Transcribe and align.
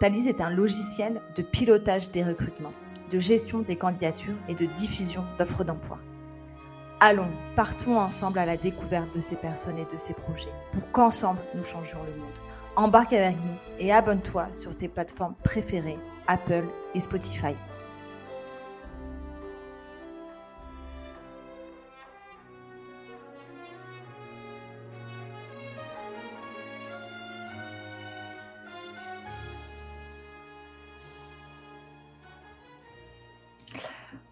Thalys 0.00 0.28
est 0.28 0.40
un 0.40 0.48
logiciel 0.48 1.20
de 1.36 1.42
pilotage 1.42 2.10
des 2.10 2.24
recrutements, 2.24 2.72
de 3.10 3.18
gestion 3.18 3.58
des 3.58 3.76
candidatures 3.76 4.34
et 4.48 4.54
de 4.54 4.64
diffusion 4.64 5.22
d'offres 5.38 5.62
d'emploi. 5.62 5.98
Allons, 7.00 7.28
partons 7.54 7.98
ensemble 7.98 8.38
à 8.38 8.46
la 8.46 8.56
découverte 8.56 9.14
de 9.14 9.20
ces 9.20 9.36
personnes 9.36 9.76
et 9.76 9.84
de 9.92 9.98
ces 9.98 10.14
projets 10.14 10.48
pour 10.72 10.90
qu'ensemble 10.92 11.40
nous 11.54 11.64
changions 11.64 11.98
le 12.06 12.18
monde. 12.18 12.32
Embarque 12.76 13.12
avec 13.12 13.36
nous 13.36 13.58
et 13.78 13.92
abonne-toi 13.92 14.48
sur 14.54 14.74
tes 14.74 14.88
plateformes 14.88 15.34
préférées, 15.44 15.98
Apple 16.28 16.64
et 16.94 17.00
Spotify. 17.00 17.54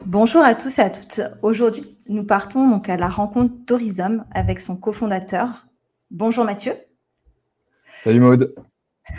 Bonjour 0.09 0.41
à 0.41 0.55
tous 0.55 0.79
et 0.79 0.81
à 0.81 0.89
toutes. 0.89 1.21
Aujourd'hui, 1.43 1.99
nous 2.09 2.25
partons 2.25 2.67
donc 2.67 2.89
à 2.89 2.97
la 2.97 3.11
rencontre 3.11 3.53
d'Horizon 3.67 4.21
avec 4.31 4.59
son 4.59 4.75
cofondateur. 4.75 5.67
Bonjour 6.11 6.47
Mathieu. 6.47 6.73
Salut 8.01 8.21
Maude. 8.21 8.55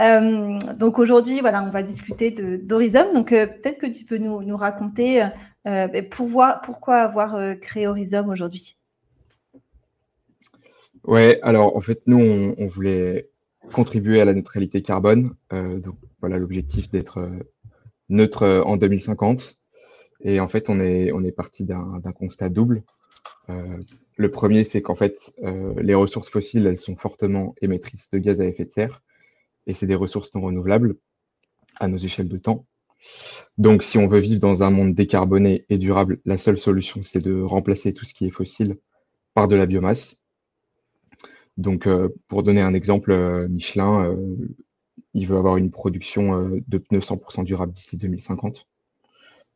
Euh, 0.00 0.58
donc 0.76 0.98
aujourd'hui, 0.98 1.38
voilà, 1.38 1.62
on 1.62 1.70
va 1.70 1.84
discuter 1.84 2.32
d'Horizon. 2.32 3.14
Donc 3.14 3.30
euh, 3.30 3.46
peut-être 3.46 3.78
que 3.78 3.86
tu 3.86 4.04
peux 4.04 4.18
nous, 4.18 4.56
raconter 4.56 5.24
euh, 5.68 5.86
pourquoi 6.10 6.96
avoir 6.96 7.56
créé 7.60 7.86
Horizon 7.86 8.28
aujourd'hui? 8.28 8.76
Ouais, 11.04 11.38
alors 11.42 11.76
en 11.76 11.80
fait, 11.80 12.02
nous, 12.08 12.18
on, 12.18 12.56
on 12.58 12.66
voulait 12.66 13.30
contribuer 13.72 14.20
à 14.20 14.24
la 14.24 14.34
neutralité 14.34 14.82
carbone. 14.82 15.36
donc 15.52 15.94
voilà 16.20 16.38
l'objectif 16.38 16.90
d'être 16.90 17.30
neutre 18.08 18.64
en 18.66 18.76
2050. 18.76 19.60
Et 20.24 20.40
en 20.40 20.48
fait, 20.48 20.70
on 20.70 20.80
est, 20.80 21.32
parti 21.32 21.64
d'un 21.64 22.00
constat 22.16 22.48
double. 22.48 22.82
Euh, 23.50 23.78
le 24.16 24.30
premier, 24.30 24.64
c'est 24.64 24.80
qu'en 24.80 24.94
fait, 24.94 25.34
euh, 25.42 25.74
les 25.82 25.94
ressources 25.94 26.30
fossiles, 26.30 26.66
elles 26.66 26.78
sont 26.78 26.96
fortement 26.96 27.54
émettrices 27.60 28.10
de 28.10 28.18
gaz 28.18 28.40
à 28.40 28.46
effet 28.46 28.64
de 28.64 28.70
serre, 28.70 29.02
et 29.66 29.74
c'est 29.74 29.86
des 29.86 29.94
ressources 29.94 30.34
non 30.34 30.40
renouvelables 30.40 30.96
à 31.78 31.88
nos 31.88 31.98
échelles 31.98 32.28
de 32.28 32.38
temps. 32.38 32.64
Donc, 33.58 33.82
si 33.82 33.98
on 33.98 34.08
veut 34.08 34.20
vivre 34.20 34.40
dans 34.40 34.62
un 34.62 34.70
monde 34.70 34.94
décarboné 34.94 35.66
et 35.68 35.76
durable, 35.76 36.20
la 36.24 36.38
seule 36.38 36.58
solution, 36.58 37.02
c'est 37.02 37.20
de 37.20 37.42
remplacer 37.42 37.92
tout 37.92 38.06
ce 38.06 38.14
qui 38.14 38.26
est 38.26 38.30
fossile 38.30 38.78
par 39.34 39.46
de 39.46 39.56
la 39.56 39.66
biomasse. 39.66 40.22
Donc, 41.58 41.86
euh, 41.86 42.08
pour 42.28 42.42
donner 42.42 42.62
un 42.62 42.72
exemple, 42.72 43.46
Michelin, 43.48 44.16
il 45.12 45.28
veut 45.28 45.36
avoir 45.36 45.58
une 45.58 45.70
production 45.70 46.62
de 46.66 46.78
pneus 46.78 47.00
100% 47.00 47.44
durable 47.44 47.72
d'ici 47.72 47.98
2050. 47.98 48.66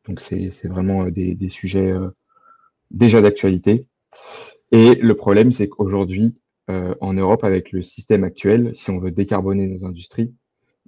Donc 0.09 0.20
c'est 0.20 0.67
vraiment 0.67 1.05
euh, 1.05 1.11
des, 1.11 1.48
sujets 1.51 1.92
euh, 1.92 2.09
déjà 2.91 3.20
d'actualité. 3.20 3.87
Et 4.73 4.95
le 4.95 5.14
problème, 5.14 5.52
c'est 5.52 5.69
qu'aujourd'hui, 5.69 6.36
euh, 6.70 6.95
en 7.01 7.13
Europe, 7.13 7.45
avec 7.45 7.73
le 7.73 7.83
système 7.83 8.24
actuel, 8.24 8.74
si 8.74 8.91
on 8.91 8.98
veut 8.98 9.11
décarboner 9.11 9.67
nos 9.67 9.85
industries, 9.86 10.35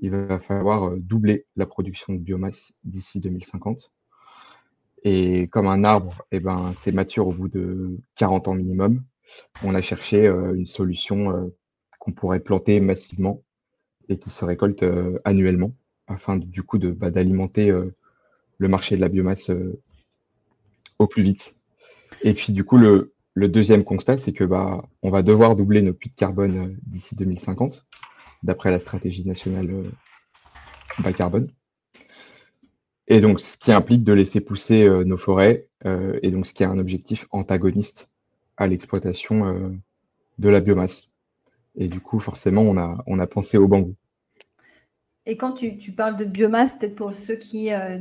il 0.03 0.11
va 0.11 0.39
falloir 0.39 0.97
doubler 0.97 1.47
la 1.57 1.67
production 1.67 2.15
de 2.15 2.19
biomasse 2.19 2.73
d'ici 2.85 3.21
2050. 3.21 3.93
Et 5.03 5.49
comme 5.49 5.67
un 5.67 5.85
arbre, 5.85 6.23
eh 6.33 6.41
ben, 6.41 6.73
c'est 6.75 6.93
mature 6.93 7.29
au 7.29 7.33
bout 7.33 7.49
de 7.49 7.99
40 8.17 8.49
ans 8.49 8.55
minimum. 8.55 9.03
On 9.63 9.75
a 9.75 9.83
cherché 9.83 10.27
une 10.27 10.67
solution 10.67 11.51
qu'on 11.99 12.13
pourrait 12.13 12.41
planter 12.41 12.81
massivement 12.81 13.43
et 14.09 14.19
qui 14.19 14.31
se 14.31 14.45
récolte 14.45 14.85
annuellement 15.25 15.73
afin 16.07 16.37
du 16.37 16.63
coup 16.63 16.79
bah, 16.79 17.11
d'alimenter 17.11 17.73
le 18.61 18.69
marché 18.69 18.95
de 18.95 19.01
la 19.01 19.09
biomasse 19.09 19.51
euh, 19.51 19.81
au 20.99 21.09
plus 21.09 21.23
vite. 21.23 21.59
Et 22.23 22.35
puis 22.35 22.53
du 22.53 22.63
coup, 22.63 22.77
le, 22.77 23.13
deuxième 23.35 23.85
constat, 23.85 24.19
c'est 24.19 24.35
que 24.35 24.45
bah, 24.45 24.85
on 25.03 25.11
va 25.11 25.23
devoir 25.23 25.57
doubler 25.57 25.81
nos 25.81 25.95
puits 25.95 26.11
de 26.11 26.15
carbone 26.15 26.59
euh, 26.59 26.77
d'ici 26.87 27.17
2050, 27.17 27.87
d'après 28.43 28.71
la 28.71 28.79
stratégie 28.79 29.27
nationale 29.27 29.71
euh, 29.71 29.85
bas 30.99 31.15
carbone. 31.15 31.51
Et 33.09 33.23
donc, 33.23 33.41
ce 33.41 33.57
qui 33.57 33.73
implique 33.73 34.05
de 34.05 34.13
laisser 34.13 34.41
pousser 34.41 34.89
nos 35.05 35.17
forêts, 35.17 35.67
et 36.23 36.31
donc 36.31 36.47
ce 36.47 36.55
qui 36.55 36.63
est 36.63 36.67
un 36.67 36.79
objectif 36.79 37.27
antagoniste 37.33 38.09
à 38.57 38.69
l'exploitation 38.69 39.81
de 40.39 40.49
la 40.49 40.61
biomasse. 40.61 41.11
Et 41.75 41.89
du 41.89 41.99
coup, 41.99 42.21
forcément, 42.21 42.63
on 42.63 42.77
a, 42.79 43.03
on 43.09 43.19
a 43.19 43.27
pensé 43.27 43.59
au 43.59 43.67
bambou. 43.67 43.97
Et 45.31 45.37
quand 45.37 45.53
tu, 45.53 45.93
parles 45.93 46.17
de 46.17 46.25
biomasse, 46.25 46.75
peut-être 46.75 46.97
pour 46.97 47.15
ceux 47.15 47.37
qui 47.37 47.73
euh, 47.73 48.01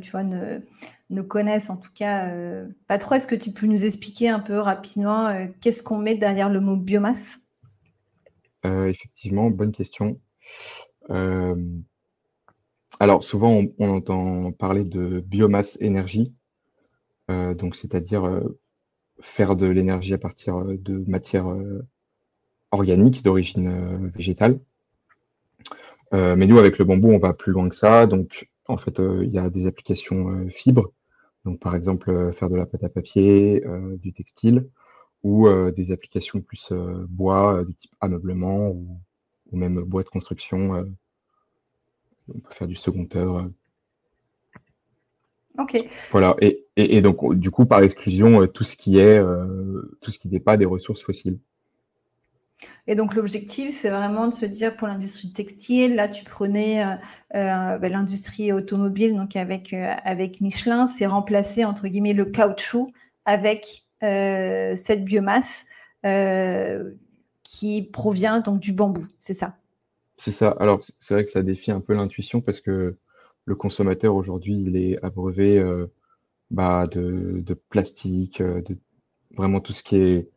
ne, 1.12 1.22
connaissent 1.22 1.69
en 1.69 1.78
tout 1.78 1.91
cas 1.94 2.28
euh, 2.28 2.67
pas 2.88 2.97
trop, 2.97 3.13
est-ce 3.13 3.28
que 3.28 3.35
tu 3.35 3.51
peux 3.51 3.67
nous 3.67 3.85
expliquer 3.85 4.29
un 4.29 4.40
peu 4.40 4.57
rapidement 4.57 5.28
euh, 5.28 5.45
qu'est-ce 5.62 5.84
qu'on 5.84 6.00
met 6.00 6.16
derrière 6.16 6.50
le 6.50 6.59
mot 6.59 6.75
biomasse? 6.75 7.40
Effectivement, 8.63 9.51
bonne 9.51 9.72
question. 9.72 10.19
alors 13.00 13.23
souvent, 13.23 13.51
on, 13.51 13.73
on, 13.78 13.90
entend 13.90 14.51
parler 14.51 14.84
de 14.84 15.19
biomasse 15.19 15.78
énergie, 15.81 16.34
donc 17.29 17.75
c'est-à-dire 17.75 18.41
faire 19.22 19.56
de 19.56 19.67
l'énergie 19.67 20.16
à 20.16 20.17
partir 20.17 20.66
de 20.66 21.03
matières 21.07 21.56
organiques 22.72 23.23
d'origine 23.23 24.09
végétale. 24.16 24.59
Euh, 26.14 26.36
mais 26.36 26.47
nous, 26.47 26.58
avec 26.58 26.78
le 26.78 26.86
bambou, 26.86 27.12
on 27.12 27.20
va 27.20 27.34
plus 27.34 27.52
loin 27.52 27.70
que 27.70 27.75
ça. 27.75 28.08
Donc, 28.08 28.50
en 28.68 28.78
fait, 28.78 29.00
euh, 29.00 29.24
il 29.24 29.31
y 29.31 29.38
a 29.38 29.50
des 29.50 29.68
applications 29.68 30.30
euh, 30.30 30.50
fibres. 30.50 30.92
Donc, 31.46 31.59
par 31.59 31.75
exemple, 31.75 32.34
faire 32.34 32.50
de 32.50 32.58
la 32.58 32.66
pâte 32.66 32.84
à 32.84 32.90
papier, 32.90 33.64
du 34.02 34.12
textile, 34.12 34.70
ou 35.24 35.47
des 35.72 35.92
applications 35.92 36.42
plus 36.42 36.74
bois, 37.08 37.64
du 37.64 37.74
type 37.74 37.94
ameublement, 38.02 38.70
ou, 38.70 39.00
même 39.53 39.81
bois 39.84 40.03
de 40.03 40.09
construction. 40.09 40.86
on 42.28 42.40
peut 42.40 42.53
faire 42.53 42.68
du 42.68 42.76
second 42.76 43.08
œuvre. 43.16 43.50
Ok. 45.58 45.81
Voilà. 46.12 46.36
Et, 46.41 46.68
et, 46.76 47.02
donc, 47.02 47.36
du 47.36 47.52
coup, 47.52 47.66
par 47.66 47.84
exclusion, 47.84 48.46
tout 48.47 48.66
ce 48.66 48.76
qui 48.76 49.00
est, 49.00 49.24
tout 50.02 50.12
ce 50.12 50.20
qui 50.20 50.28
n'est 50.28 50.41
pas 50.41 50.58
des 50.58 50.66
ressources 50.66 51.02
fossiles. 51.02 51.40
Et 52.88 52.96
donc 52.96 53.14
l'objectif, 53.14 53.74
c'est 53.74 53.90
vraiment 53.90 54.28
de 54.28 54.34
se 54.34 54.46
dire 54.46 54.75
pour 54.75 54.88
l'industrie 54.88 55.31
textile, 55.31 55.96
là 55.96 56.08
tu 56.08 56.24
prenais 56.24 56.84
euh, 56.84 56.96
euh, 57.36 57.78
ben, 57.78 57.92
l'industrie 57.92 58.52
automobile, 58.52 59.16
donc 59.16 59.36
avec, 59.36 59.74
euh, 59.74 59.94
avec 60.03 60.42
Michelin, 60.42 60.88
c'est 60.88 61.06
remplacer 61.06 61.66
entre 61.66 61.88
guillemets 61.88 62.14
le 62.14 62.25
caoutchouc 62.25 62.92
avec 63.25 63.84
cette 64.02 65.03
biomasse 65.03 65.66
qui 67.44 67.84
provient 67.84 68.40
donc 68.40 68.59
du 68.59 68.72
bambou, 68.72 69.06
c'est 69.20 69.34
ça? 69.34 69.58
C'est 70.18 70.31
ça. 70.31 70.50
Alors 70.59 70.81
c'est 71.00 71.14
vrai 71.14 71.26
que 71.26 71.31
ça 71.31 71.44
défie 71.44 71.72
un 71.72 71.81
peu 71.81 71.94
l'intuition 71.94 72.41
parce 72.41 72.62
que 72.62 72.96
le 73.46 73.56
consommateur 73.56 74.16
aujourd'hui, 74.16 74.64
il 74.66 74.78
est 74.78 75.03
abreuvé 75.03 75.62
bah, 76.50 76.88
de, 76.88 77.41
de, 77.46 77.53
plastique, 77.53 78.41
de 78.41 78.78
vraiment 79.35 79.59
tout 79.59 79.73
ce 79.73 79.84
qui 79.84 79.97
est 79.97 80.29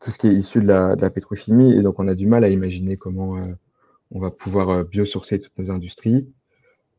tout 0.00 0.10
ce 0.10 0.18
qui 0.18 0.28
est 0.28 0.34
issu 0.34 0.60
de 0.60 0.66
la, 0.66 0.96
de 0.96 1.08
pétrochimie. 1.08 1.72
Et 1.72 1.82
donc, 1.82 1.98
on 1.98 2.08
a 2.08 2.14
du 2.14 2.26
mal 2.26 2.44
à 2.44 2.48
imaginer 2.48 2.96
comment 2.96 3.36
euh, 3.36 3.52
on 4.10 4.20
va 4.20 4.30
pouvoir 4.30 4.70
euh, 4.70 4.84
biosourcer 4.84 5.40
toutes 5.40 5.58
nos 5.58 5.70
industries. 5.70 6.28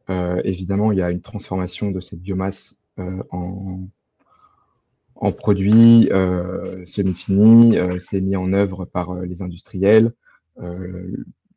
Euh, 0.09 0.41
évidemment, 0.43 0.91
il 0.91 0.97
y 0.97 1.01
a 1.01 1.11
une 1.11 1.21
transformation 1.21 1.91
de 1.91 1.99
cette 1.99 2.21
biomasse 2.21 2.75
en, 3.31 3.87
en 5.15 5.31
produits 5.31 6.09
semi-finis. 6.85 7.77
c'est 8.01 8.19
mis 8.19 8.35
en 8.35 8.51
œuvre 8.51 8.83
par 8.83 9.13
les 9.21 9.41
industriels. 9.41 10.11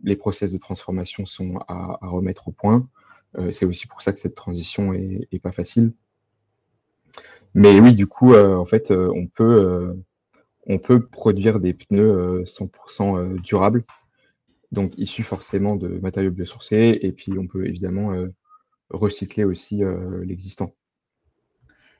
les 0.05 0.15
process 0.15 0.53
de 0.53 0.59
transformation 0.59 1.27
sont 1.27 1.57
à, 1.67 1.99
à 2.01 2.07
remettre 2.07 2.47
au 2.47 2.53
point. 2.53 2.89
c'est 3.51 3.65
aussi 3.65 3.89
pour 3.89 4.03
ça 4.03 4.13
que 4.13 4.21
cette 4.21 4.37
transition 4.37 4.93
est, 4.93 5.27
est, 5.33 5.41
pas 5.41 5.51
facile. 5.51 5.95
Mais 7.55 7.81
oui, 7.81 7.97
du 7.97 8.07
coup, 8.07 8.37
en 8.37 8.67
fait, 8.67 8.93
on 8.93 9.27
peut 9.27 9.97
on 10.67 10.79
peut 10.79 11.07
produire 11.07 11.61
des 11.61 11.75
pneus 11.75 12.45
100% 12.45 12.69
euh, 13.17 13.19
euh, 13.19 13.39
durables, 13.39 13.85
donc 14.71 14.93
issus 14.97 15.23
forcément 15.23 15.77
de 15.77 15.89
matériaux 15.89 16.31
biosourcés, 16.31 16.99
et 17.03 17.13
puis 17.13 17.33
on 17.39 17.47
peut 17.47 17.67
évidemment 17.67 18.13
euh, 18.13 18.29
recycler 18.91 19.45
aussi 19.45 19.83
l'existant. 20.23 20.75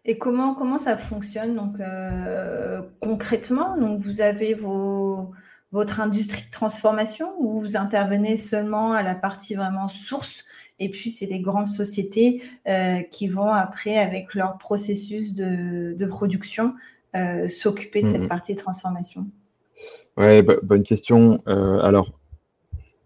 Et 0.05 0.19
comment, 0.19 0.55
comment 0.55 0.79
ça 0.79 0.97
fonctionne 0.97 1.55
donc, 1.55 1.79
concrètement? 3.01 3.79
Donc, 3.79 4.03
Vous 4.03 4.21
avez 4.21 4.53
vos, 4.53 5.31
votre 5.71 6.01
industrie 6.01 6.45
de 6.45 6.51
transformation 6.51 7.33
ou 7.39 7.61
vous 7.61 7.77
intervenez 7.77 8.37
seulement 8.37 8.93
à 8.93 9.03
la 9.03 9.15
partie 9.15 9.55
vraiment 9.55 9.89
source 9.89 10.45
et 10.79 10.91
puis 10.91 11.09
c'est 11.09 11.29
des 11.29 11.41
grandes 11.41 11.69
sociétés 11.69 12.43
qui 13.11 13.29
vont 13.29 13.53
après 13.53 13.97
avec 13.97 14.35
leur 14.35 14.59
processus 14.59 15.35
de, 15.35 16.07
production 16.07 16.75
s'occuper 17.49 18.03
de 18.03 18.09
cette 18.09 18.23
mmh 18.23 18.29
partie 18.29 18.55
de 18.55 18.59
transformation 18.59 19.27
Ouais, 20.17 20.43
bonne 20.43 20.83
question. 20.83 21.39
alors, 21.47 22.19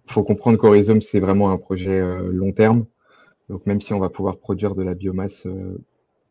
il 0.06 0.12
faut 0.12 0.22
comprendre 0.22 0.58
qu'Horizon, 0.58 1.00
c'est 1.00 1.20
vraiment 1.20 1.50
un 1.50 1.56
projet 1.56 2.00
long 2.30 2.52
terme. 2.52 2.86
Donc 3.48 3.64
même 3.66 3.80
si 3.80 3.94
on 3.94 3.98
va 3.98 4.08
pouvoir 4.08 4.38
produire 4.38 4.74
de 4.74 4.82
la 4.82 4.94
biomasse 4.94 5.46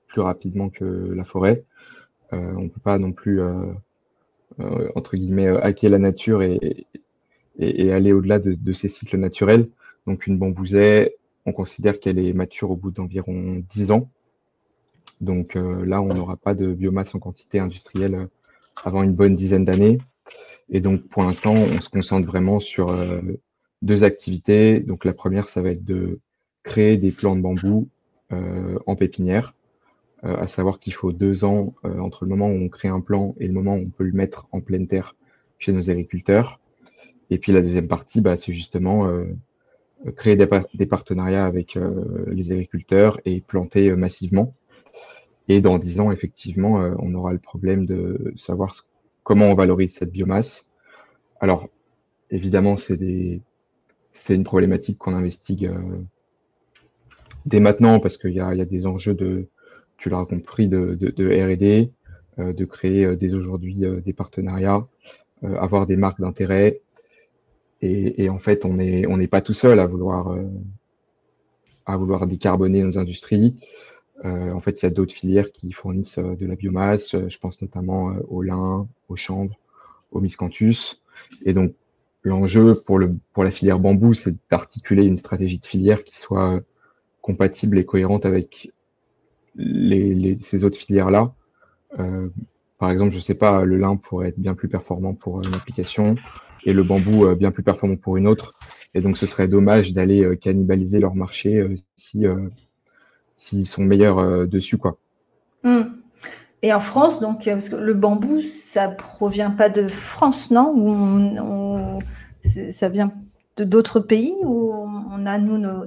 plus 0.08 0.22
rapidement 0.22 0.70
que 0.70 0.84
la 0.84 1.24
forêt, 1.24 1.64
on 2.32 2.62
ne 2.62 2.70
peut 2.70 2.82
pas 2.82 2.98
non 2.98 3.14
plus, 3.14 3.42
entre 4.96 5.16
guillemets, 5.16 5.48
hacker 5.48 5.90
la 5.90 6.00
nature 6.00 6.42
et, 6.42 6.86
et, 7.60 7.92
aller 7.92 8.12
au-delà 8.12 8.40
de, 8.40 8.74
ces 8.74 8.90
cycles 8.90 9.18
naturels. 9.18 9.70
Donc 10.08 10.28
une 10.28 10.38
bambousée, 10.38 11.16
on 11.46 11.52
considère 11.52 12.00
qu'elle 12.00 12.20
est 12.20 12.34
mature 12.34 12.72
au 12.72 12.76
bout 12.76 12.92
d'environ 12.92 13.64
10 13.70 13.92
ans. 13.92 14.10
Donc 15.22 15.56
là, 15.56 16.02
on 16.02 16.14
n'aura 16.14 16.38
pas 16.38 16.54
de 16.54 16.74
biomasse 16.74 17.16
en 17.16 17.20
quantité 17.20 17.60
industrielle 17.60 18.28
avant 18.84 19.04
une 19.04 19.14
bonne 19.14 19.36
dizaine 19.36 19.66
d'années. 19.66 19.98
Et 20.70 20.82
donc 20.82 21.08
pour 21.08 21.24
l'instant, 21.24 21.54
on 21.54 21.82
se 21.82 21.90
concentre 21.90 22.28
vraiment 22.28 22.60
sur 22.60 22.94
deux 23.82 24.04
activités. 24.04 24.80
Donc 24.80 25.06
la 25.06 25.14
première, 25.14 25.48
ça 25.48 25.62
va 25.62 25.72
être 25.72 25.84
de 25.84 26.20
créer 26.64 26.98
des 26.98 27.12
plants 27.12 27.36
de 27.36 27.42
bambou 27.42 27.88
euh, 28.34 28.80
en 28.88 28.96
pépinière, 28.96 29.54
euh, 30.24 30.36
à 30.38 30.48
savoir 30.48 30.80
qu'il 30.80 30.94
faut 30.94 31.12
deux 31.12 31.46
ans 31.46 31.76
euh, 31.86 32.00
entre 32.00 32.26
le 32.26 32.30
moment 32.30 32.48
où 32.48 32.56
on 32.56 32.70
crée 32.70 32.88
un 32.88 33.02
plant 33.02 33.36
et 33.40 33.48
le 33.48 33.54
moment 33.54 33.76
où 33.76 33.82
on 33.82 33.90
peut 33.90 34.04
le 34.04 34.14
mettre 34.14 34.48
en 34.52 34.62
pleine 34.62 34.88
terre 34.88 35.16
chez 35.60 35.72
nos 35.72 35.92
agriculteurs. 35.92 36.60
Et 37.30 37.38
puis 37.38 37.52
la 37.52 37.62
deuxième 37.62 37.88
partie, 37.88 38.22
bah, 38.22 38.36
c'est 38.36 38.54
justement 38.54 39.10
créer 40.16 40.36
des, 40.36 40.86
partenariats 40.86 41.46
avec 41.46 41.76
les 42.28 42.52
agriculteurs 42.52 43.20
et 43.26 43.42
planter 43.42 43.96
massivement. 43.96 44.54
Et 45.48 45.62
dans 45.62 45.78
dix 45.78 46.00
ans, 46.00 46.12
effectivement, 46.12 46.76
on 47.00 47.14
aura 47.14 47.32
le 47.34 47.40
problème 47.40 47.86
de 47.86 48.34
savoir 48.36 48.74
comment 49.24 49.46
on 49.46 49.56
valorise 49.56 49.94
cette 49.94 50.12
biomasse. 50.12 50.66
Alors, 51.40 51.70
évidemment, 52.32 52.78
c'est 52.78 52.98
des, 52.98 53.42
c'est 54.14 54.36
une 54.36 54.44
problématique 54.46 54.98
qu'on 54.98 55.14
investigue 55.14 55.66
euh, 55.66 56.02
dès 57.46 57.60
maintenant 57.60 58.00
parce 58.00 58.18
qu'il 58.18 58.32
y, 58.32 58.36
y 58.36 58.40
a, 58.40 58.66
des 58.66 58.86
enjeux 58.86 59.14
de, 59.14 59.48
tu 59.98 60.10
l'auras 60.10 60.26
compris, 60.26 60.68
de, 60.68 60.96
de, 60.96 61.10
de 61.10 61.28
R&D, 61.28 61.92
euh, 62.40 62.54
de 62.54 62.66
créer 62.66 63.06
euh, 63.06 63.16
dès 63.16 63.34
aujourd'hui 63.34 63.84
des 64.04 64.14
partenariats, 64.14 64.88
avoir 65.44 65.86
des 65.86 65.98
marques 65.98 66.22
d'intérêt. 66.22 66.82
Et, 67.82 68.24
et, 68.24 68.30
en 68.30 68.40
fait, 68.40 68.66
on 68.66 68.76
n'est 68.76 69.06
on 69.06 69.24
pas 69.28 69.42
tout 69.42 69.54
seul 69.54 69.80
à 69.80 69.86
vouloir 69.86 70.36
à 71.86 71.98
vouloir 71.98 72.26
décarboner 72.26 72.82
nos 72.82 72.98
industries. 72.98 73.60
En 74.24 74.60
fait, 74.62 74.82
il 74.82 74.86
y 74.86 74.88
a 74.88 74.92
d'autres 74.92 75.14
filières 75.14 75.52
qui 75.52 75.72
fournissent 75.72 76.20
de 76.20 76.46
la 76.46 76.56
biomasse. 76.56 77.16
Je 77.28 77.38
pense 77.38 77.62
notamment 77.62 78.16
au 78.30 78.42
lin, 78.42 78.88
au 79.10 79.16
chanvre, 79.16 79.56
au 80.12 80.20
miscanthus. 80.20 81.02
Et 81.46 81.54
donc, 81.54 81.74
L'enjeu 82.26 82.74
pour, 82.74 82.98
le, 82.98 83.16
pour 83.34 83.44
la 83.44 83.52
filière 83.52 83.80
bambou, 83.80 84.16
c'est 84.16 84.36
d'articuler 84.50 85.06
une 85.06 85.16
stratégie 85.16 85.60
de 85.60 85.66
filière 85.68 86.04
qui 86.04 86.18
soit 86.18 86.60
compatible 87.22 87.78
et 87.78 87.86
cohérente 87.86 88.26
avec 88.26 88.72
les, 89.56 90.36
ces 90.42 90.64
autres 90.64 90.78
filières-là. 90.78 91.36
Euh, 92.00 92.28
par 92.80 92.90
exemple, 92.90 93.14
je 93.14 93.20
sais 93.20 93.36
pas, 93.36 93.64
le 93.64 93.78
lin 93.78 93.96
pourrait 93.96 94.30
être 94.30 94.40
bien 94.40 94.56
plus 94.56 94.68
performant 94.68 95.14
pour 95.14 95.46
une 95.46 95.54
application 95.54 96.16
et 96.66 96.74
le 96.74 96.82
bambou 96.82 97.28
euh, 97.28 97.36
bien 97.36 97.52
plus 97.52 97.62
performant 97.62 97.96
pour 97.96 98.18
une 98.18 98.28
autre. 98.28 98.56
Et 98.96 99.02
donc, 99.02 99.20
ce 99.20 99.28
serait 99.28 99.48
dommage 99.48 99.94
d'aller 99.94 100.24
euh, 100.24 100.36
cannibaliser 100.36 101.00
leur 101.00 101.14
marché 101.14 101.64
si 101.96 102.26
s'ils 103.38 103.68
sont 103.68 103.84
meilleurs 103.84 104.48
dessus, 104.48 104.78
quoi. 104.78 104.98
Hmm. 105.64 105.84
Et 106.62 106.74
en 106.74 106.80
France, 106.80 107.20
donc, 107.20 107.46
parce 107.46 107.70
que 107.70 107.76
le 107.76 107.94
bambou, 107.94 108.42
ça 108.42 108.88
provient 108.88 109.52
pas 109.52 109.70
de 109.70 109.88
France, 109.88 110.52
non? 110.52 110.74
Ou 110.76 112.00
ça 112.42 112.90
vient 112.90 113.12
de 113.58 113.64
d'autres 113.64 114.00
pays 114.00 114.36
ou 114.44 114.72
on 114.72 115.26
a 115.26 115.38
nous 115.38 115.58
nos, 115.58 115.86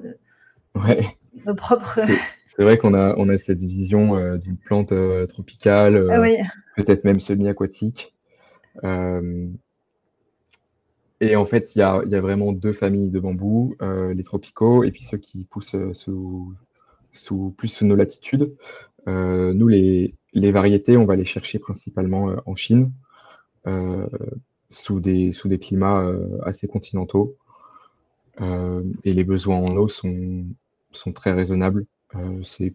nos 1.47 1.55
propres. 1.55 2.01
C'est 2.47 2.65
vrai 2.65 2.79
qu'on 2.79 2.95
a, 2.95 3.15
on 3.17 3.29
a 3.29 3.39
cette 3.39 3.63
vision 3.63 4.17
euh, 4.17 4.37
d'une 4.37 4.57
plante 4.57 4.91
euh, 4.91 5.27
tropicale, 5.27 5.95
euh, 5.95 6.09
ah 6.11 6.21
peut-être 6.77 7.05
même 7.05 7.21
semi-aquatique. 7.21 8.17
et 11.21 11.37
en 11.37 11.47
fait, 11.47 11.77
il 11.77 11.79
y 11.79 11.83
a, 11.83 12.03
y 12.07 12.17
a, 12.17 12.21
vraiment 12.21 12.53
deux 12.53 12.73
familles 12.73 13.11
de 13.11 13.21
bambous, 13.21 13.77
les 13.81 14.25
tropicaux 14.25 14.83
et 14.85 14.91
puis 14.91 15.05
ceux 15.05 15.19
qui 15.19 15.45
poussent 15.45 15.77
sous, 15.93 16.53
sous, 17.13 17.55
plus 17.57 17.69
sous 17.69 17.87
nos 17.87 17.97
latitudes. 17.97 18.55
nous, 19.07 19.69
les, 19.69 20.15
variétés, 20.35 20.97
on 20.97 21.05
va 21.05 21.17
les 21.17 21.25
chercher 21.25 21.59
principalement 21.59 22.35
en 22.47 22.57
Chine 22.57 22.93
sous 24.71 25.01
des, 25.01 25.33
sous 25.33 25.49
des 25.49 25.59
climats 25.59 26.03
euh, 26.03 26.39
assez 26.45 26.69
continentaux. 26.69 27.37
Euh, 28.41 28.83
et 29.05 29.13
les 29.13 29.25
besoins 29.25 29.57
en 29.57 29.77
eau 29.77 29.89
sont, 29.89 30.45
sont 30.93 31.13
très 31.13 31.33
raisonnables. 31.33 31.87
Euh, 32.15 32.43
c'est 32.45 32.75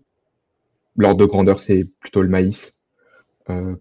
L'ordre 0.95 1.21
de 1.21 1.25
grandeur, 1.25 1.59
c'est 1.59 1.86
plutôt 1.86 2.21
le 2.21 2.27
maïs 2.27 2.79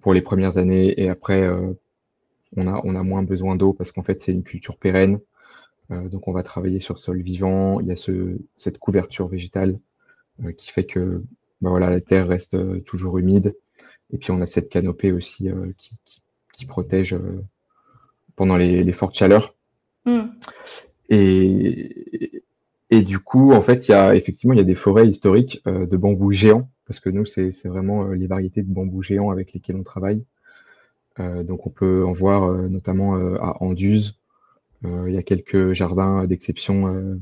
pour 0.00 0.14
les 0.14 0.22
premières 0.22 0.56
années. 0.56 0.98
Et 0.98 1.10
après, 1.10 1.46
on, 2.56 2.66
a, 2.66 2.80
on 2.84 2.94
a 2.94 3.02
moins 3.02 3.22
besoin 3.22 3.54
d'eau 3.54 3.74
parce 3.74 3.92
qu'en 3.92 4.02
fait, 4.02 4.22
c'est 4.22 4.32
une 4.32 4.42
culture 4.42 4.78
pérenne. 4.78 5.20
donc, 5.90 6.26
on 6.26 6.32
va 6.32 6.42
travailler 6.42 6.80
sur 6.80 6.98
sol 6.98 7.20
vivant. 7.20 7.80
Il 7.80 7.88
y 7.88 7.92
a 7.92 7.96
ce, 7.96 8.38
cette 8.56 8.78
couverture 8.78 9.28
végétale 9.28 9.78
qui 10.56 10.70
fait 10.70 10.84
que 10.84 11.22
bah 11.60 11.70
voilà, 11.70 11.90
la 11.90 12.00
terre 12.00 12.28
reste 12.28 12.56
toujours 12.84 13.18
humide. 13.18 13.54
Et 14.12 14.18
puis, 14.18 14.30
on 14.30 14.40
a 14.40 14.46
cette 14.46 14.68
canopée 14.68 15.12
aussi 15.12 15.48
qui, 15.78 15.96
qui, 16.04 16.22
qui, 16.52 16.66
protège 16.66 17.16
pendant 18.36 18.56
les, 18.56 18.92
fortes 18.92 19.14
chaleurs. 19.14 19.54
Hmm. 20.04 20.26
Et, 21.08 22.42
et 22.92 23.00
du 23.00 23.18
coup, 23.18 23.52
en 23.52 23.62
fait, 23.62 23.88
il 23.88 23.92
y 23.92 23.94
a 23.94 24.14
effectivement 24.14 24.52
il 24.52 24.58
y 24.58 24.60
a 24.60 24.64
des 24.64 24.74
forêts 24.74 25.08
historiques 25.08 25.62
euh, 25.66 25.86
de 25.86 25.96
bambous 25.96 26.32
géants, 26.32 26.68
parce 26.86 27.00
que 27.00 27.08
nous, 27.08 27.24
c'est 27.24 27.64
vraiment 27.64 28.04
euh, 28.04 28.12
les 28.12 28.26
variétés 28.26 28.62
de 28.62 28.70
bambous 28.70 29.02
géants 29.02 29.30
avec 29.30 29.54
lesquels 29.54 29.76
on 29.76 29.82
travaille. 29.82 30.26
Euh, 31.18 31.42
donc, 31.42 31.66
on 31.66 31.70
peut 31.70 32.04
en 32.04 32.12
voir 32.12 32.52
notamment 32.68 33.16
à 33.16 33.56
Anduze. 33.62 34.18
il 34.84 35.14
y 35.14 35.16
a 35.16 35.22
quelques 35.22 35.72
jardins 35.72 36.26
d'exception. 36.26 37.18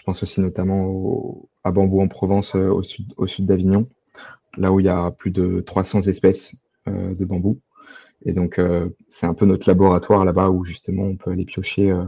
Je 0.00 0.04
pense 0.04 0.22
aussi 0.22 0.40
notamment 0.40 1.42
à 1.62 1.72
Bambou 1.72 2.00
en 2.00 2.08
Provence, 2.08 2.54
au 2.54 2.82
sud, 2.82 3.12
au 3.18 3.26
sud 3.26 3.44
d'Avignon, 3.44 3.86
là 4.56 4.72
où 4.72 4.80
il 4.80 4.86
y 4.86 4.88
a 4.88 5.10
plus 5.10 5.30
de 5.30 5.60
300 5.60 6.06
espèces 6.06 6.56
de 6.86 7.22
bambous. 7.26 7.60
Et 8.24 8.32
donc, 8.32 8.58
euh, 8.58 8.88
c'est 9.10 9.26
un 9.26 9.34
peu 9.34 9.44
notre 9.44 9.68
laboratoire 9.68 10.24
là-bas 10.24 10.48
où 10.48 10.64
justement 10.64 11.04
on 11.04 11.16
peut 11.16 11.30
aller 11.30 11.44
piocher 11.44 11.90
euh, 11.90 12.04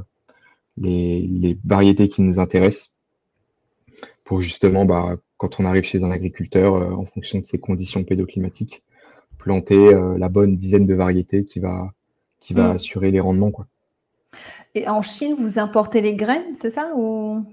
les, 0.79 1.59
variétés 1.65 2.09
qui 2.09 2.23
nous 2.23 2.39
intéressent 2.39 2.97
pour 4.25 4.41
justement, 4.41 4.87
bah, 4.87 5.17
quand 5.37 5.61
on 5.61 5.67
arrive 5.67 5.85
chez 5.85 6.03
un 6.03 6.11
agriculteur, 6.11 6.75
euh, 6.77 6.93
en 6.93 7.05
fonction 7.05 7.41
de 7.41 7.45
ses 7.45 7.59
conditions 7.59 8.05
pédoclimatiques, 8.05 8.83
planter 9.37 9.93
la 10.17 10.29
bonne 10.29 10.57
dizaine 10.57 10.87
de 10.87 10.95
variétés 10.95 11.45
qui 11.45 11.59
va, 11.59 11.93
qui 12.39 12.55
va 12.55 12.69
mm. 12.69 12.77
assurer 12.77 13.11
les 13.11 13.19
rendements. 13.19 13.51
Quoi. 13.51 13.67
Et 14.77 14.87
en 14.87 15.03
Chine, 15.03 15.35
vous 15.37 15.59
importez 15.59 16.01
les 16.01 16.15
graines, 16.15 16.55
c'est 16.55 16.71
ça 16.71 16.93
ou... 16.97 17.45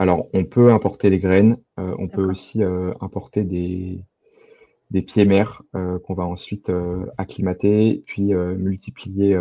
Alors, 0.00 0.28
on 0.32 0.44
peut 0.44 0.72
importer 0.72 1.10
les 1.10 1.20
graines, 1.20 1.58
on 1.76 2.08
peut 2.08 2.24
aussi 2.24 2.62
importer 3.00 3.44
des, 3.44 4.02
des 4.90 5.02
pieds 5.02 5.24
mères 5.24 5.62
euh, 5.74 5.98
qu'on 5.98 6.14
va 6.14 6.24
ensuite 6.24 6.68
euh, 6.70 7.06
acclimater, 7.16 8.02
puis 8.06 8.34
euh, 8.34 8.54
multiplier 8.54 9.40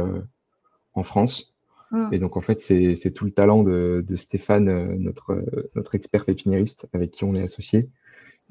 en 0.93 1.03
France. 1.03 1.53
Mmh. 1.91 2.09
Et 2.11 2.19
donc, 2.19 2.37
en 2.37 2.41
fait, 2.41 2.61
c'est 2.61 3.11
tout 3.11 3.25
le 3.25 3.31
talent 3.31 3.63
de, 3.63 4.03
Stéphane, 4.15 4.95
notre, 4.97 5.43
notre 5.75 5.95
expert 5.95 6.25
pépiniériste 6.25 6.87
avec 6.93 7.11
qui 7.11 7.23
on 7.23 7.33
est 7.33 7.43
associé, 7.43 7.89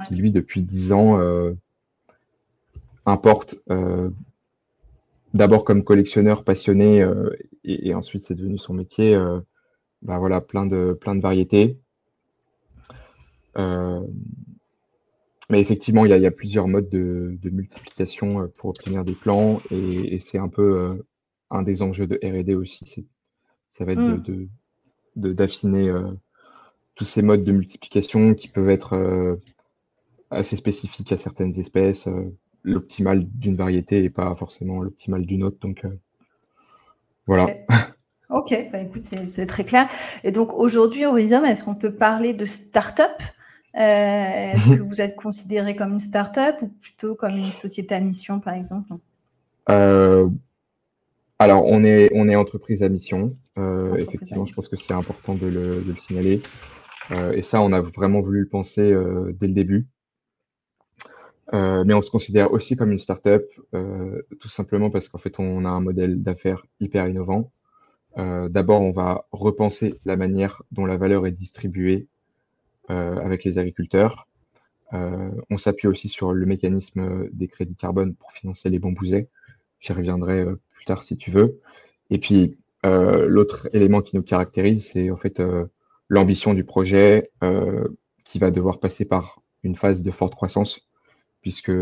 qui, 0.06 0.16
lui, 0.16 0.32
depuis 0.32 0.62
dix 0.62 0.92
ans, 0.92 1.20
importe 3.06 3.56
d'abord 5.34 5.64
comme 5.64 5.84
collectionneur 5.84 6.42
passionné 6.42 7.06
et, 7.64 7.94
ensuite 7.94 8.22
c'est 8.22 8.34
devenu 8.34 8.58
son 8.58 8.74
métier. 8.74 9.16
bah 10.02 10.18
voilà, 10.18 10.40
plein 10.40 10.66
de 10.66 10.96
plein 11.00 11.14
de 11.14 11.20
variétés. 11.20 11.78
Mais 15.50 15.60
effectivement, 15.60 16.04
il 16.04 16.10
y 16.10 16.26
a, 16.26 16.30
plusieurs 16.30 16.68
modes 16.68 16.90
de, 16.90 17.38
multiplication 17.50 18.42
euh, 18.42 18.46
pour 18.56 18.70
obtenir 18.70 19.04
des 19.04 19.14
plans 19.14 19.60
et, 19.70 20.18
c'est 20.20 20.38
un 20.38 20.48
peu 20.48 20.78
euh, 20.78 21.06
un 21.50 21.62
des 21.62 21.80
enjeux 21.80 22.06
de 22.06 22.16
R&D 22.22 22.54
aussi. 22.54 23.08
Ça 23.70 23.84
va 23.84 23.92
être 23.92 24.22
de, 24.22 24.48
mm. 25.16 25.32
d'affiner 25.32 25.88
euh, 25.88 26.10
tous 26.94 27.06
ces 27.06 27.22
modes 27.22 27.44
de 27.44 27.52
multiplication 27.52 28.34
qui 28.34 28.48
peuvent 28.48 28.68
être 28.68 29.38
assez 30.30 30.56
spécifiques 30.56 31.12
à 31.12 31.16
certaines 31.16 31.58
espèces. 31.58 32.08
L'optimal 32.64 33.24
d'une 33.24 33.56
variété 33.56 34.02
n'est 34.02 34.10
pas 34.10 34.34
forcément 34.34 34.82
l'optimal 34.82 35.24
d'une 35.24 35.44
autre. 35.44 35.58
Donc 35.60 35.86
voilà. 37.26 37.46
Ok, 38.30 38.52
bah, 38.72 38.80
écoute, 38.80 39.04
c'est 39.04 39.46
très 39.46 39.64
clair. 39.64 39.88
Et 40.22 40.32
donc 40.32 40.52
aujourd'hui, 40.52 41.06
Horizon, 41.06 41.44
est-ce 41.44 41.64
qu'on 41.64 41.76
peut 41.76 41.94
parler 41.94 42.34
de 42.34 42.44
start-up? 42.44 43.22
Euh, 43.76 44.52
Est-ce 44.52 44.76
que 44.76 44.82
vous 44.88 45.00
êtes 45.00 45.16
considéré 45.16 45.76
comme 45.76 45.92
une 45.92 45.98
start-up 45.98 46.56
ou 46.62 46.68
plutôt 46.68 47.14
comme 47.14 47.36
une 47.36 47.52
société 47.52 47.94
à 47.94 48.00
mission, 48.00 48.40
par 48.40 48.54
exemple? 48.54 48.94
Euh, 49.70 50.28
Alors, 51.38 51.64
on 51.66 51.84
est, 51.84 52.10
on 52.14 52.28
est 52.28 52.36
entreprise 52.36 52.82
à 52.82 52.88
mission. 52.88 53.34
Euh, 53.58 53.96
effectivement, 53.96 54.46
je 54.46 54.54
pense 54.54 54.68
que 54.68 54.76
c'est 54.76 54.94
important 54.94 55.34
de 55.34 55.46
le, 55.46 55.82
de 55.82 55.92
le 55.92 55.98
signaler. 55.98 56.42
et 57.34 57.42
ça, 57.42 57.60
on 57.62 57.72
a 57.72 57.80
vraiment 57.80 58.20
voulu 58.20 58.40
le 58.40 58.48
penser 58.48 58.94
dès 59.34 59.46
le 59.46 59.54
début. 59.54 59.86
mais 61.52 61.94
on 61.94 62.02
se 62.02 62.10
considère 62.10 62.52
aussi 62.52 62.76
comme 62.76 62.92
une 62.92 62.98
start-up, 62.98 63.44
tout 63.72 64.48
simplement 64.48 64.90
parce 64.90 65.08
qu'en 65.08 65.18
fait, 65.18 65.38
on 65.38 65.64
a 65.64 65.68
un 65.68 65.80
modèle 65.80 66.22
d'affaires 66.22 66.64
hyper 66.80 67.08
innovant. 67.08 67.50
D'abord, 68.16 68.82
on 68.82 68.92
va 68.92 69.26
repenser 69.32 69.94
la 70.04 70.16
manière 70.16 70.62
dont 70.72 70.86
la 70.86 70.96
valeur 70.96 71.26
est 71.26 71.32
distribuée 71.32 72.08
avec 72.88 73.44
les 73.44 73.58
agriculteurs. 73.58 74.26
Euh, 74.94 75.30
on 75.50 75.58
s'appuie 75.58 75.88
aussi 75.88 76.08
sur 76.08 76.32
le 76.32 76.46
mécanisme 76.46 77.28
des 77.32 77.48
crédits 77.48 77.74
carbone 77.74 78.14
pour 78.14 78.32
financer 78.32 78.70
les 78.70 78.78
bambousets. 78.78 79.28
J'y 79.80 79.92
reviendrai 79.92 80.46
plus 80.72 80.84
tard 80.84 81.02
si 81.02 81.16
tu 81.16 81.30
veux. 81.30 81.60
Et 82.10 82.18
puis, 82.18 82.56
l'autre 82.84 83.68
élément 83.74 84.00
qui 84.00 84.16
nous 84.16 84.22
caractérise, 84.22 84.86
c'est 84.86 85.10
en 85.10 85.16
fait 85.16 85.42
l'ambition 86.08 86.54
du 86.54 86.64
projet 86.64 87.30
qui 88.24 88.38
va 88.38 88.50
devoir 88.50 88.80
passer 88.80 89.04
par 89.04 89.42
une 89.62 89.76
phase 89.76 90.02
de 90.02 90.10
forte 90.10 90.34
croissance, 90.34 90.88
puisque 91.42 91.72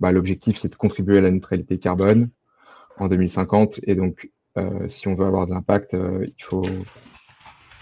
bah, 0.00 0.12
l'objectif, 0.12 0.56
c'est 0.56 0.68
de 0.68 0.76
contribuer 0.76 1.18
à 1.18 1.20
la 1.20 1.30
neutralité 1.30 1.78
carbone 1.78 2.30
en 2.98 3.08
2050. 3.08 3.80
Et 3.84 3.94
donc, 3.94 4.30
euh, 4.58 4.88
si 4.88 5.08
on 5.08 5.14
veut 5.14 5.26
avoir 5.26 5.46
de 5.46 5.52
l'impact, 5.52 5.94
euh, 5.94 6.26
il, 6.26 6.42
faut, 6.42 6.64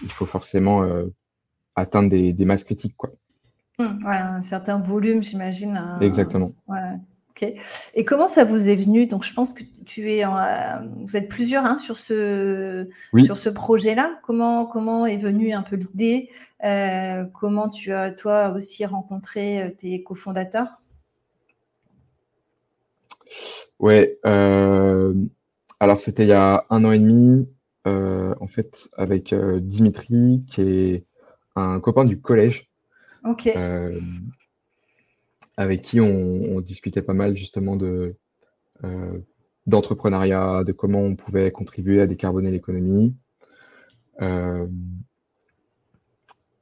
il 0.02 0.10
faut 0.10 0.26
forcément 0.26 0.82
euh, 0.84 1.06
atteindre 1.76 2.10
des, 2.10 2.32
des, 2.32 2.44
masses 2.44 2.64
critiques. 2.64 2.96
Quoi. 2.96 3.10
Mmh, 3.78 4.06
un 4.06 4.42
certain 4.42 4.78
volume, 4.78 5.22
j'imagine. 5.22 5.80
Exactement. 6.00 6.52
Et 7.94 8.04
comment 8.04 8.28
ça 8.28 8.44
vous 8.44 8.68
est 8.68 8.76
venu? 8.76 9.06
Donc, 9.06 9.24
je 9.24 9.34
pense 9.34 9.52
que 9.52 9.64
tu 9.84 10.12
es, 10.12 10.24
vous 10.24 11.16
êtes 11.16 11.28
plusieurs 11.28 11.64
hein, 11.64 11.78
sur 11.78 11.98
ce 11.98 12.88
sur 13.24 13.36
ce 13.36 13.48
projet-là. 13.48 14.20
Comment 14.22 14.66
comment 14.66 15.04
est 15.04 15.16
venue 15.16 15.52
un 15.52 15.62
peu 15.62 15.76
l'idée? 15.76 16.30
Comment 16.60 17.68
tu 17.68 17.92
as 17.92 18.12
toi 18.12 18.50
aussi 18.50 18.86
rencontré 18.86 19.74
tes 19.76 20.02
cofondateurs? 20.04 20.80
Ouais. 23.80 24.18
Alors, 25.84 26.00
c'était 26.00 26.22
il 26.22 26.28
y 26.28 26.32
a 26.32 26.64
un 26.70 26.84
an 26.84 26.92
et 26.92 26.98
demi, 26.98 27.46
euh, 27.86 28.34
en 28.40 28.46
fait, 28.46 28.88
avec 28.96 29.32
euh, 29.32 29.60
Dimitri, 29.60 30.42
qui 30.48 30.62
est 30.62 31.06
un 31.56 31.80
copain 31.80 32.04
du 32.04 32.20
collège. 32.20 32.70
Euh, 33.56 34.00
avec 35.56 35.82
qui 35.82 36.00
on, 36.00 36.60
discutait 36.60 37.00
pas 37.02 37.14
mal 37.14 37.36
justement 37.36 37.76
de 37.76 38.16
d'entrepreneuriat, 39.66 40.62
de 40.62 40.72
comment 40.72 41.00
on 41.00 41.16
pouvait 41.16 41.50
contribuer 41.50 42.02
à 42.02 42.06
décarboner 42.06 42.50
l'économie. 42.50 43.14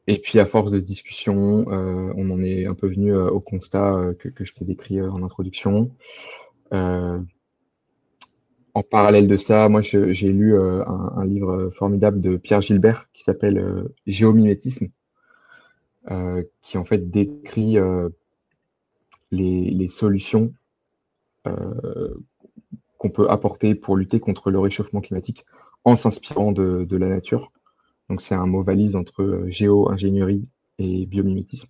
et 0.06 0.18
puis 0.18 0.38
à 0.38 0.46
force 0.46 0.70
de 0.70 0.78
discussion, 0.78 1.66
on 1.68 2.30
en 2.30 2.42
est 2.42 2.66
un 2.66 2.74
peu 2.74 2.86
venu 2.86 3.12
au 3.12 3.40
constat 3.40 4.14
que, 4.20 4.28
que, 4.28 4.44
je 4.44 4.54
t'ai 4.54 4.64
décrit 4.64 5.02
en 5.02 5.24
introduction 5.24 5.90
en 8.74 8.82
parallèle 8.82 9.28
de 9.28 9.36
ça, 9.36 9.68
moi, 9.68 9.82
j'ai 9.82 10.32
lu 10.32 10.54
euh, 10.54 10.84
un, 10.86 11.24
livre 11.26 11.70
formidable 11.70 12.20
de 12.20 12.36
Pierre 12.36 12.62
Gilbert 12.62 13.08
qui 13.12 13.22
s'appelle 13.22 13.58
euh, 13.58 13.94
Géomimétisme, 14.06 14.88
euh, 16.10 16.42
qui 16.62 16.78
en 16.78 16.84
fait 16.84 17.10
décrit 17.10 17.76
les, 19.30 19.88
solutions 19.88 20.54
qu'on 22.98 23.10
peut 23.10 23.28
apporter 23.28 23.74
pour 23.74 23.96
lutter 23.96 24.20
contre 24.20 24.50
le 24.50 24.58
réchauffement 24.58 25.00
climatique 25.00 25.44
en 25.84 25.96
s'inspirant 25.96 26.52
de, 26.52 26.96
la 26.96 27.08
nature. 27.08 27.52
Donc, 28.08 28.22
c'est 28.22 28.34
un 28.34 28.46
mot 28.46 28.62
valise 28.62 28.96
entre 28.96 29.44
géo-ingénierie 29.48 30.48
et 30.78 31.04
biomimétisme. 31.06 31.68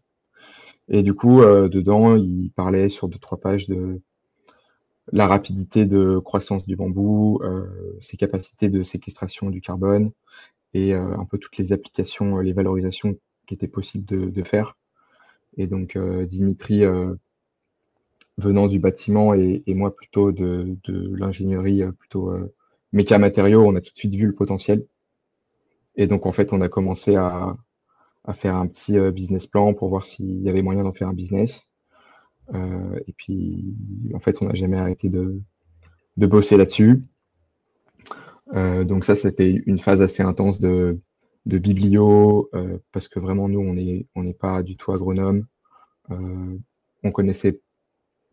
Et 0.89 1.03
du 1.03 1.15
coup, 1.15 1.41
dedans, 1.41 2.17
il 2.17 2.51
parlait 2.55 2.89
sur 2.91 3.09
deux, 3.09 3.19
trois 3.19 3.39
pages 3.39 3.67
de 3.67 4.01
la 5.11 5.27
rapidité 5.27 5.87
de 5.87 6.19
croissance 6.19 6.65
du 6.65 6.77
bambou, 6.77 7.41
euh, 7.43 7.67
ses 8.01 8.17
capacités 8.17 8.69
de 8.69 8.83
séquestration 8.83 9.51
du 9.51 9.61
carbone 9.61 10.13
et 10.75 10.95
euh, 10.95 11.17
un 11.19 11.25
peu 11.25 11.39
toutes 11.39 11.57
les 11.57 11.73
applications, 11.73 12.39
euh, 12.39 12.43
les 12.43 12.53
valorisations 12.53 13.17
qui 13.47 13.55
étaient 13.55 13.69
possibles 13.69 14.05
de, 14.07 14.43
faire. 14.45 14.77
Et 15.57 15.67
donc 15.67 15.99
Dimitri, 15.99 16.85
venant 18.39 18.69
du 18.69 18.79
bâtiment 18.79 19.35
et, 19.35 19.63
moi 19.67 19.95
plutôt 19.95 20.31
de, 20.33 20.79
l'ingénierie, 20.89 21.83
plutôt 21.99 22.33
méca 22.93 23.19
matériaux, 23.19 23.63
on 23.67 23.75
a 23.75 23.81
tout 23.81 23.93
de 23.93 23.99
suite 23.99 24.15
vu 24.15 24.27
le 24.27 24.35
potentiel. 24.35 24.87
Et 25.97 26.07
donc 26.07 26.25
en 26.25 26.33
fait, 26.33 26.53
on 26.53 26.61
a 26.61 26.69
commencé 26.69 27.17
à, 27.17 27.57
à 28.25 28.33
faire 28.33 28.55
un 28.55 28.69
petit 28.69 28.99
business 29.11 29.47
plan 29.49 29.75
pour 29.75 29.89
voir 29.89 30.07
s'il 30.07 30.41
y 30.41 30.49
avait 30.49 30.63
moyen 30.63 30.85
d'en 30.85 30.93
faire 30.93 31.09
un 31.09 31.15
business. 31.15 31.69
Euh, 32.55 33.01
et 33.07 33.13
puis, 33.13 33.75
en 34.15 34.21
fait, 34.21 34.41
on 34.43 34.47
n'a 34.47 34.55
jamais 34.55 34.77
arrêté 34.77 35.09
de, 35.09 35.41
de 36.17 36.27
bosser 36.27 36.57
là-dessus. 36.57 37.03
Euh, 38.55 38.85
donc 38.85 39.05
ça, 39.05 39.17
c'était 39.17 39.51
une 39.51 39.79
phase 39.79 40.03
assez 40.03 40.23
intense 40.23 40.61
de, 40.61 41.01
de 41.47 41.59
biblio, 41.59 42.51
euh, 42.55 42.79
parce 42.93 43.09
que 43.09 43.19
vraiment, 43.19 43.49
nous, 43.49 43.61
on 43.61 43.75
n'est 43.75 44.07
on 44.15 44.31
pas 44.33 44.63
du 44.63 44.77
tout 44.77 44.93
agronome. 44.93 45.47
on 46.11 47.11
connaissait 47.13 47.61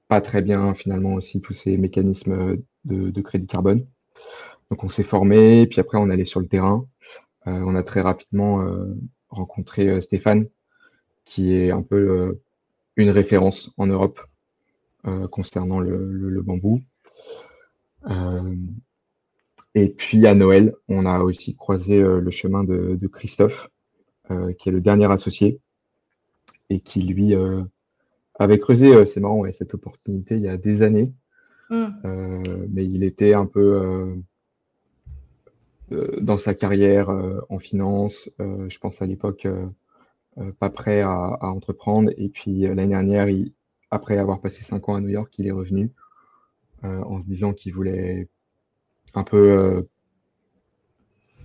pas 0.08 0.22
très 0.22 0.42
bien, 0.42 0.74
finalement, 0.74 1.14
aussi 1.14 1.42
tous 1.42 1.54
ces 1.54 1.78
mécanismes 1.78 2.58
de, 2.86 3.10
de 3.10 3.22
crédit 3.22 3.48
carbone. 3.48 3.86
Donc 4.70 4.84
on 4.84 4.90
s'est 4.90 5.04
formé, 5.04 5.66
puis 5.68 5.80
après, 5.80 5.98
on 5.98 6.10
allait 6.10 6.26
sur 6.26 6.40
le 6.40 6.48
terrain. 6.48 6.86
on 7.46 7.76
a 7.76 7.84
très 7.84 8.02
rapidement 8.02 8.64
rencontré 9.30 10.02
Stéphane, 10.02 10.48
qui 11.26 11.54
est 11.54 11.72
un 11.72 11.82
peu 11.84 12.40
une 13.00 13.10
référence 13.10 13.72
en 13.78 13.88
Europe 13.88 14.20
euh, 15.08 15.28
concernant 15.30 15.80
le, 15.80 16.42
bambou. 16.42 16.82
Euh, 18.10 18.56
et 19.74 19.88
puis 19.90 20.28
à 20.28 20.36
Noël, 20.36 20.76
on 20.90 21.06
a 21.06 21.20
aussi 21.20 21.56
croisé 21.56 21.98
euh, 21.98 22.20
le 22.20 22.32
chemin 22.32 22.66
de, 22.66 23.08
Christophe, 23.08 23.70
qui 24.60 24.70
est 24.70 24.72
le 24.72 24.82
dernier 24.82 25.12
associé, 25.12 25.60
et 26.70 26.82
qui 26.82 27.02
lui 27.02 27.34
avait 28.38 28.60
creusé, 28.60 29.08
c'est 29.08 29.20
marrant, 29.20 29.44
cette 29.54 29.74
opportunité 29.74 30.36
il 30.36 30.42
y 30.42 30.48
a 30.48 30.56
des 30.56 30.84
années, 30.84 31.12
mm. 31.72 31.88
mais 32.70 32.86
il 32.86 33.04
était 33.04 33.34
un 33.34 33.48
peu 33.48 34.14
dans 35.90 36.38
sa 36.38 36.54
carrière 36.54 37.10
en 37.50 37.58
finance, 37.58 38.30
je 38.38 38.78
pense 38.78 39.02
à 39.02 39.08
l'époque 39.08 39.48
pas 40.60 40.70
prêt 40.70 41.02
à, 41.02 41.38
entreprendre. 41.42 42.12
Et 42.18 42.30
puis 42.30 42.66
euh, 42.66 42.74
l'année 42.74 42.90
dernière, 42.90 43.28
après 43.92 44.18
avoir 44.18 44.42
passé 44.42 44.64
cinq 44.64 44.90
ans 44.90 44.96
à 44.96 45.02
New 45.02 45.10
York, 45.10 45.34
il 45.38 45.48
est 45.48 45.52
revenu 45.52 45.92
euh, 46.84 47.02
en 47.04 47.20
se 47.20 47.26
disant 47.26 47.54
qu'il 47.54 47.74
voulait 47.74 48.28
un 49.14 49.24
peu 49.24 49.88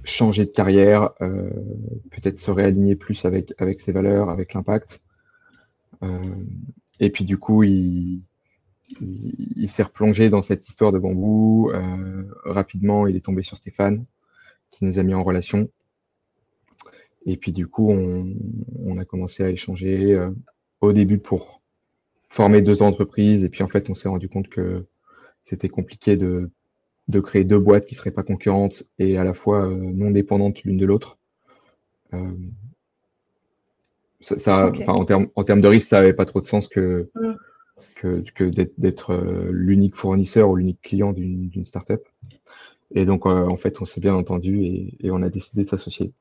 changer 0.04 0.44
de 0.44 0.50
carrière, 0.50 1.14
peut-être 1.18 2.38
se 2.38 2.50
réaligner 2.50 2.94
plus 2.94 3.24
avec, 3.24 3.54
avec 3.56 3.80
ses 3.80 3.90
valeurs, 3.90 4.28
avec 4.28 4.52
l'impact. 4.52 5.02
et 7.00 7.08
puis 7.08 7.24
du 7.24 7.38
coup, 7.38 7.62
il, 7.62 8.20
il, 9.00 9.70
s'est 9.70 9.82
replongé 9.82 10.28
dans 10.28 10.42
cette 10.42 10.68
histoire 10.68 10.92
de 10.92 10.98
bambou. 10.98 11.72
rapidement, 12.44 13.06
il 13.06 13.16
est 13.16 13.24
tombé 13.24 13.42
sur 13.42 13.56
Stéphane, 13.56 14.04
qui 14.70 14.84
nous 14.84 14.98
a 14.98 15.02
mis 15.02 15.14
en 15.14 15.24
relation. 15.24 15.70
Et 17.26 17.37
puis 17.37 17.52
du 17.52 17.66
coup, 17.66 17.90
on, 17.90 18.99
a 18.99 19.04
commencé 19.04 19.43
à 19.43 19.50
échanger 19.50 20.12
euh, 20.12 20.31
au 20.81 20.93
début 20.93 21.19
pour 21.19 21.62
former 22.28 22.62
deux 22.62 22.83
entreprises. 22.83 23.45
Et 23.45 23.49
puis 23.49 23.62
en 23.62 23.69
fait, 23.69 23.88
on 23.90 23.95
s'est 23.95 24.09
rendu 24.09 24.28
compte 24.28 24.49
que 24.49 24.85
c'était 25.45 25.69
compliqué 25.69 26.16
de, 26.16 26.50
de 27.09 27.21
créer 27.21 27.45
deux 27.45 27.59
boîtes 27.59 27.87
qui 27.87 27.95
seraient 27.95 28.11
pas 28.11 28.23
concurrentes 28.23 28.85
et 28.99 29.16
à 29.16 29.25
la 29.25 29.35
fois 29.35 29.66
euh, 29.66 29.75
non 29.75 30.11
dépendantes 30.11 30.62
l'une 30.64 30.76
de 30.76 30.87
l'autre. 30.87 31.19
Euh, 32.12 32.33
ça, 34.21 34.73
en 34.87 35.04
termes 35.04 35.28
en 35.35 35.45
termes 35.45 35.61
de 35.61 35.69
risque, 35.69 35.88
ça 35.88 35.99
avait 35.99 36.14
pas 36.14 36.25
trop 36.25 36.40
de 36.40 36.47
sens 36.47 36.69
que 36.69 37.11
que, 37.97 38.23
que 38.35 38.45
d'être 38.78 39.14
l'unique 39.50 39.97
fournisseur 39.97 40.49
ou 40.49 40.57
l'unique 40.57 40.81
client 40.81 41.12
d'une 41.12 41.64
startup. 41.66 42.00
Et 42.95 43.04
donc, 43.04 43.26
en 43.26 43.57
fait, 43.57 43.83
on 43.83 43.85
s'est 43.85 44.00
bien 44.00 44.14
entendu 44.14 44.62
et, 44.62 44.95
et 45.00 45.11
on 45.11 45.21
a 45.21 45.28
décidé 45.28 45.64
de 45.64 45.69
s'associer. 45.69 46.14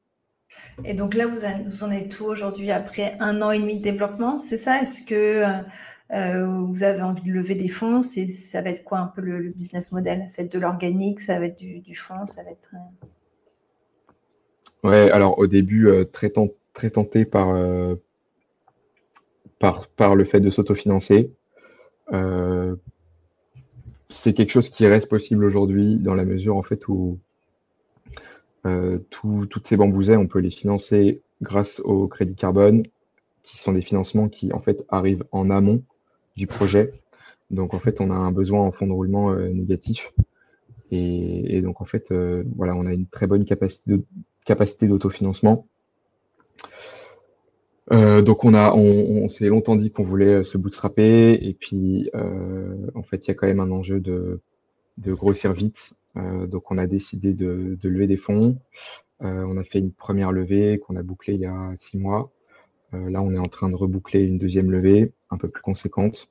Et 0.86 0.94
donc 0.94 1.14
là, 1.14 1.28
vous, 1.28 1.84
en 1.84 1.92
êtes 1.92 2.10
tout 2.10 2.26
aujourd'hui 2.26 2.72
après 2.72 3.16
un 3.20 3.42
an 3.42 3.52
et 3.52 3.60
demi 3.60 3.78
de 3.78 3.84
développement, 3.84 4.40
c'est 4.40 4.58
ça? 4.58 4.82
Est-ce 4.82 5.04
que 5.04 5.44
euh, 6.12 6.46
vous 6.46 6.84
avez 6.84 7.02
envie 7.02 7.22
de 7.24 7.32
lever 7.32 7.56
des 7.56 7.68
fonds? 7.68 8.02
Ça 8.02 8.62
va 8.62 8.70
être 8.70 8.84
quoi 8.84 9.00
un 9.00 9.08
peu 9.08 9.22
le, 9.22 9.50
business 9.50 9.92
model? 9.92 10.26
C'est 10.30 10.52
de 10.52 10.60
l'organique, 10.60 11.22
ça 11.22 11.40
va 11.40 11.46
être 11.46 11.58
du, 11.58 11.96
fonds, 11.96 12.26
ça 12.26 12.44
va 12.44 12.52
être... 12.52 12.72
Ouais, 14.84 15.12
alors 15.12 15.38
au 15.38 15.48
début, 15.48 15.90
très, 16.12 16.30
tenté 16.30 17.26
par, 17.26 17.56
par, 19.60 19.88
par 19.88 20.16
le 20.16 20.26
fait 20.26 20.40
de 20.42 20.50
s'autofinancer. 20.50 21.32
Euh, 22.12 22.76
c'est 24.10 24.34
quelque 24.34 24.52
chose 24.52 24.70
qui 24.70 24.86
reste 24.86 25.10
possible 25.10 25.46
aujourd'hui 25.46 26.00
dans 26.00 26.14
la 26.14 26.26
mesure 26.26 26.58
en 26.58 26.64
fait 26.64 26.88
où 26.88 27.18
euh, 28.66 29.00
toutes 29.10 29.68
ces 29.68 29.78
bambousets, 29.78 30.18
on 30.18 30.28
peut 30.28 30.40
les 30.40 30.52
financer 30.52 31.22
grâce 31.42 31.80
au 31.82 32.08
crédit 32.08 32.36
carbone, 32.36 32.84
qui 33.44 33.58
sont 33.58 33.74
des 33.74 33.82
financements 33.82 34.30
qui 34.30 34.54
en 34.54 34.62
fait 34.62 34.86
arrivent 34.90 35.26
en 35.32 35.50
amont 35.50 35.84
du 36.38 36.48
projet. 36.48 36.94
Donc 37.52 37.74
en 37.74 37.80
fait, 37.80 38.02
on 38.02 38.10
a 38.10 38.16
un 38.16 38.32
besoin 38.32 38.62
en 38.62 38.72
fonds 38.72 38.88
de 38.88 38.94
roulement 38.94 39.32
euh, 39.32 39.50
négatif. 39.50 40.14
Et, 40.92 41.62
donc 41.62 41.82
en 41.82 41.86
fait, 41.86 42.14
voilà, 42.56 42.76
on 42.76 42.86
a 42.86 42.94
une 42.94 43.08
très 43.08 43.26
bonne 43.26 43.46
capacité 43.46 44.88
d'autofinancement. 44.88 45.66
Euh, 47.92 48.22
donc 48.22 48.46
on 48.46 48.54
a, 48.54 48.74
on, 48.74 49.28
s'est 49.28 49.48
longtemps 49.48 49.76
dit 49.76 49.92
qu'on 49.92 50.04
voulait 50.04 50.36
euh, 50.36 50.44
se 50.44 50.58
bootstrapper 50.58 51.34
et 51.34 51.54
puis 51.54 52.10
euh, 52.16 52.88
en 52.96 53.04
fait 53.04 53.26
il 53.26 53.28
y 53.28 53.32
a 53.32 53.34
quand 53.34 53.48
même 53.48 53.60
un 53.60 53.72
enjeu 53.72 54.00
de, 54.00 54.40
de 54.98 55.14
grossir 55.14 55.54
vite. 55.54 55.94
Donc 56.16 56.72
on 56.72 56.78
a 56.78 56.88
décidé 56.88 57.34
de, 57.34 57.78
de 57.82 57.90
lever 57.90 58.08
des 58.08 58.18
fonds. 58.18 58.58
on 59.20 59.58
a 59.58 59.64
fait 59.64 59.80
une 59.80 59.92
première 59.92 60.32
levée 60.32 60.80
qu'on 60.80 60.96
a 60.96 61.04
bouclée 61.04 61.34
il 61.34 61.40
y 61.40 61.46
a 61.46 61.74
six 61.80 61.98
mois. 61.98 62.32
là 62.92 63.22
on 63.22 63.34
est 63.34 63.40
en 63.40 63.48
train 63.48 63.70
de 63.70 63.76
reboucler 63.76 64.24
une 64.24 64.38
deuxième 64.38 64.70
levée 64.72 65.12
un 65.32 65.38
peu 65.38 65.50
plus 65.50 65.64
conséquente. 65.64 66.30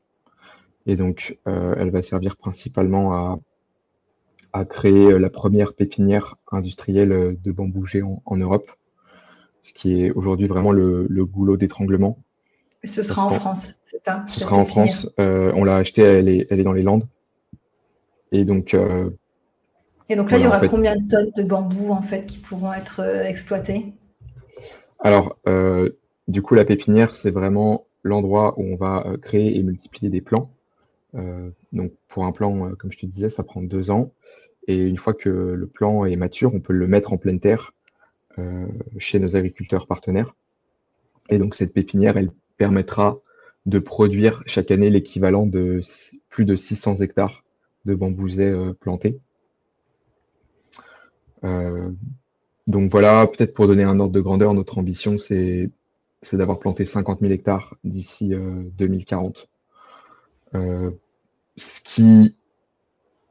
Et 0.87 0.97
donc 0.97 1.39
elle 1.47 1.91
va 1.91 2.03
servir 2.03 2.37
principalement 2.37 3.13
à, 3.13 3.41
à 4.53 4.65
créer 4.65 5.19
la 5.19 5.31
première 5.31 5.75
pépinière 5.75 6.37
industrielle 6.53 7.37
de 7.43 7.53
bambou 7.53 7.85
géant 7.87 8.23
en 8.25 8.37
Europe 8.37 8.71
ce 9.63 9.73
qui 9.73 10.03
est 10.03 10.11
aujourd'hui 10.11 10.49
vraiment 10.49 10.73
le, 10.73 11.07
goulot 11.25 11.57
d'étranglement. 11.57 12.19
Ce 12.85 13.03
sera 13.03 13.27
en 13.27 13.31
France, 13.31 13.81
c'est 13.85 14.03
ça 14.03 14.25
Ce 14.27 14.41
sera 14.41 14.57
en 14.57 14.65
France. 14.65 15.09
Euh, 15.21 15.53
on 15.55 15.63
l'a 15.63 15.77
acheté, 15.77 16.03
elle 16.03 16.29
est, 16.29 16.49
elle 16.51 16.59
est 16.59 16.65
dans 16.65 16.73
les 16.73 16.83
Landes. 16.83 17.09
Et 18.33 18.45
donc. 18.45 18.75
Euh, 18.75 19.11
et 20.09 20.17
donc 20.17 20.31
là, 20.31 20.39
il 20.39 20.45
y 20.45 20.47
aura 20.47 20.67
combien 20.69 20.97
de 20.97 21.09
tonnes 21.09 21.31
de 21.37 21.43
bambou 21.43 21.91
en 21.91 22.03
fait 22.03 22.27
qui 22.27 22.39
pourront 22.39 22.73
être 22.73 23.01
euh, 23.01 23.25
exploitées? 23.25 23.93
Alors, 25.01 25.37
du 26.29 26.43
coup, 26.43 26.55
la 26.55 26.65
pépinière, 26.65 27.17
c'est 27.17 27.33
vraiment 27.33 27.87
l'endroit 28.05 28.55
où 28.57 28.63
on 28.63 28.77
va 28.77 29.05
créer 29.21 29.59
et 29.59 29.63
multiplier 29.65 30.11
des 30.11 30.21
plants. 30.21 30.53
donc, 31.73 31.91
pour 32.07 32.25
un 32.25 32.31
plan, 32.31 32.71
comme 32.79 32.93
je 32.93 32.99
te 32.99 33.07
disais, 33.07 33.29
ça 33.29 33.43
prend 33.43 33.63
deux 33.63 33.91
ans. 33.91 34.13
Et 34.69 34.77
une 34.77 34.99
fois 34.99 35.15
que 35.15 35.29
le 35.29 35.67
plan 35.67 36.05
est 36.05 36.15
mature, 36.17 36.55
on 36.55 36.61
peut 36.61 36.73
le 36.73 36.87
mettre 36.87 37.13
en 37.13 37.17
pleine 37.17 37.41
terre 37.41 37.73
euh, 38.39 38.67
chez 38.99 39.19
nos 39.19 39.37
agriculteurs 39.37 39.87
partenaires. 39.87 40.35
Et 41.29 41.39
donc 41.39 41.55
cette 41.55 41.75
pépinière, 41.75 42.17
elle 42.17 42.31
permettra 42.57 43.19
de 43.67 43.79
produire 43.79 44.43
chaque 44.47 44.71
année 44.71 44.91
l'équivalent 44.91 45.47
de 45.47 45.83
plus 46.31 46.45
de 46.45 46.57
600 46.57 46.97
hectares 46.97 47.45
de 47.85 47.95
bambousets 47.95 48.51
euh, 48.51 48.73
plantés. 48.73 49.19
Euh, 51.45 51.91
donc 52.67 52.91
voilà, 52.91 53.27
peut-être 53.27 53.55
pour 53.55 53.67
donner 53.67 53.85
un 53.85 53.99
ordre 54.01 54.13
de 54.13 54.21
grandeur, 54.21 54.55
notre 54.55 54.79
ambition, 54.79 55.19
c'est 55.19 55.71
d'avoir 56.33 56.59
planté 56.59 56.87
50 56.87 57.21
000 57.21 57.33
hectares 57.33 57.75
d'ici 57.85 58.33
2040. 58.79 59.49
ce, 60.55 61.81
qui, 61.85 62.37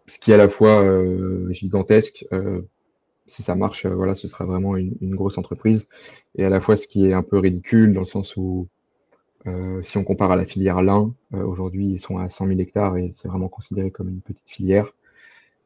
ce 0.08 0.20
qui 0.20 0.32
est 0.32 0.34
à 0.34 0.38
la 0.38 0.50
fois 0.50 0.84
gigantesque, 1.52 2.26
si 3.32 3.44
ça 3.44 3.56
marche, 3.56 3.86
euh, 3.86 3.96
voilà, 3.96 4.14
ce 4.16 4.28
sera 4.28 4.46
vraiment 4.46 4.76
une, 4.76 5.16
grosse 5.16 5.38
entreprise. 5.38 5.88
Et 6.36 6.44
à 6.44 6.50
la 6.50 6.60
fois, 6.62 6.78
ce 6.78 6.88
qui 6.88 7.06
est 7.06 7.14
un 7.14 7.24
peu 7.24 7.38
ridicule, 7.38 7.94
dans 7.94 8.02
le 8.02 8.06
sens 8.06 8.36
où, 8.36 8.68
euh, 9.48 9.82
si 9.84 9.98
on 9.98 10.04
compare 10.04 10.32
à 10.32 10.36
la 10.36 10.46
filière 10.46 10.82
lin, 10.82 11.14
euh, 11.34 11.44
aujourd'hui, 11.44 11.88
ils 11.88 12.00
sont 12.00 12.18
à 12.18 12.30
100 12.30 12.48
000 12.48 12.60
hectares 12.60 12.98
et 12.98 13.10
c'est 13.14 13.30
vraiment 13.30 13.50
considéré 13.50 13.90
comme 13.90 14.10
une 14.10 14.22
petite 14.22 14.50
filière. 14.50 14.94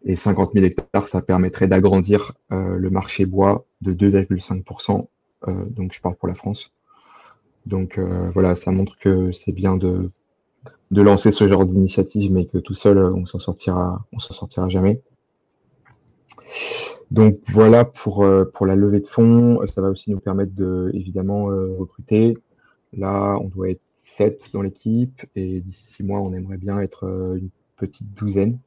Et 0.05 0.17
50 0.17 0.53
000 0.53 0.65
hectares, 0.65 1.07
ça 1.07 1.21
permettrait 1.21 1.67
d'agrandir 1.67 2.33
le 2.51 2.89
marché 2.89 3.25
bois 3.25 3.65
de 3.81 3.93
2,5%. 3.93 5.07
donc, 5.47 5.93
je 5.93 6.01
parle 6.01 6.15
pour 6.15 6.27
la 6.27 6.35
France. 6.35 6.71
Donc, 7.65 7.99
voilà, 8.33 8.55
ça 8.55 8.71
montre 8.71 8.97
que 8.99 9.31
c'est 9.31 9.51
bien 9.51 9.77
de, 9.77 10.11
lancer 10.91 11.31
ce 11.31 11.47
genre 11.47 11.65
d'initiative, 11.65 12.31
mais 12.31 12.45
que 12.45 12.59
tout 12.59 12.75
seul, 12.75 12.99
on 12.99 13.25
s'en 13.25 13.39
sortira, 13.39 14.05
s'en 14.19 14.33
sortira 14.33 14.69
jamais. 14.69 15.01
Donc 17.11 17.39
voilà 17.47 17.85
pour, 17.85 18.23
euh, 18.23 18.45
pour 18.45 18.65
la 18.65 18.75
levée 18.75 18.99
de 18.99 19.07
fonds. 19.07 19.59
Ça 19.67 19.81
va 19.81 19.89
aussi 19.89 20.11
nous 20.11 20.19
permettre 20.19 20.53
de 20.55 20.91
évidemment 20.93 21.49
euh, 21.49 21.73
recruter. 21.77 22.37
Là, 22.93 23.37
on 23.41 23.47
doit 23.47 23.69
être 23.69 23.81
7 23.97 24.49
dans 24.53 24.61
l'équipe 24.61 25.25
et 25.35 25.59
d'ici 25.61 25.85
6 25.95 26.03
mois, 26.03 26.19
on 26.19 26.33
aimerait 26.33 26.57
bien 26.57 26.79
être 26.79 27.05
euh, 27.05 27.37
une 27.37 27.49
petite 27.77 28.13
douzaine. 28.13 28.57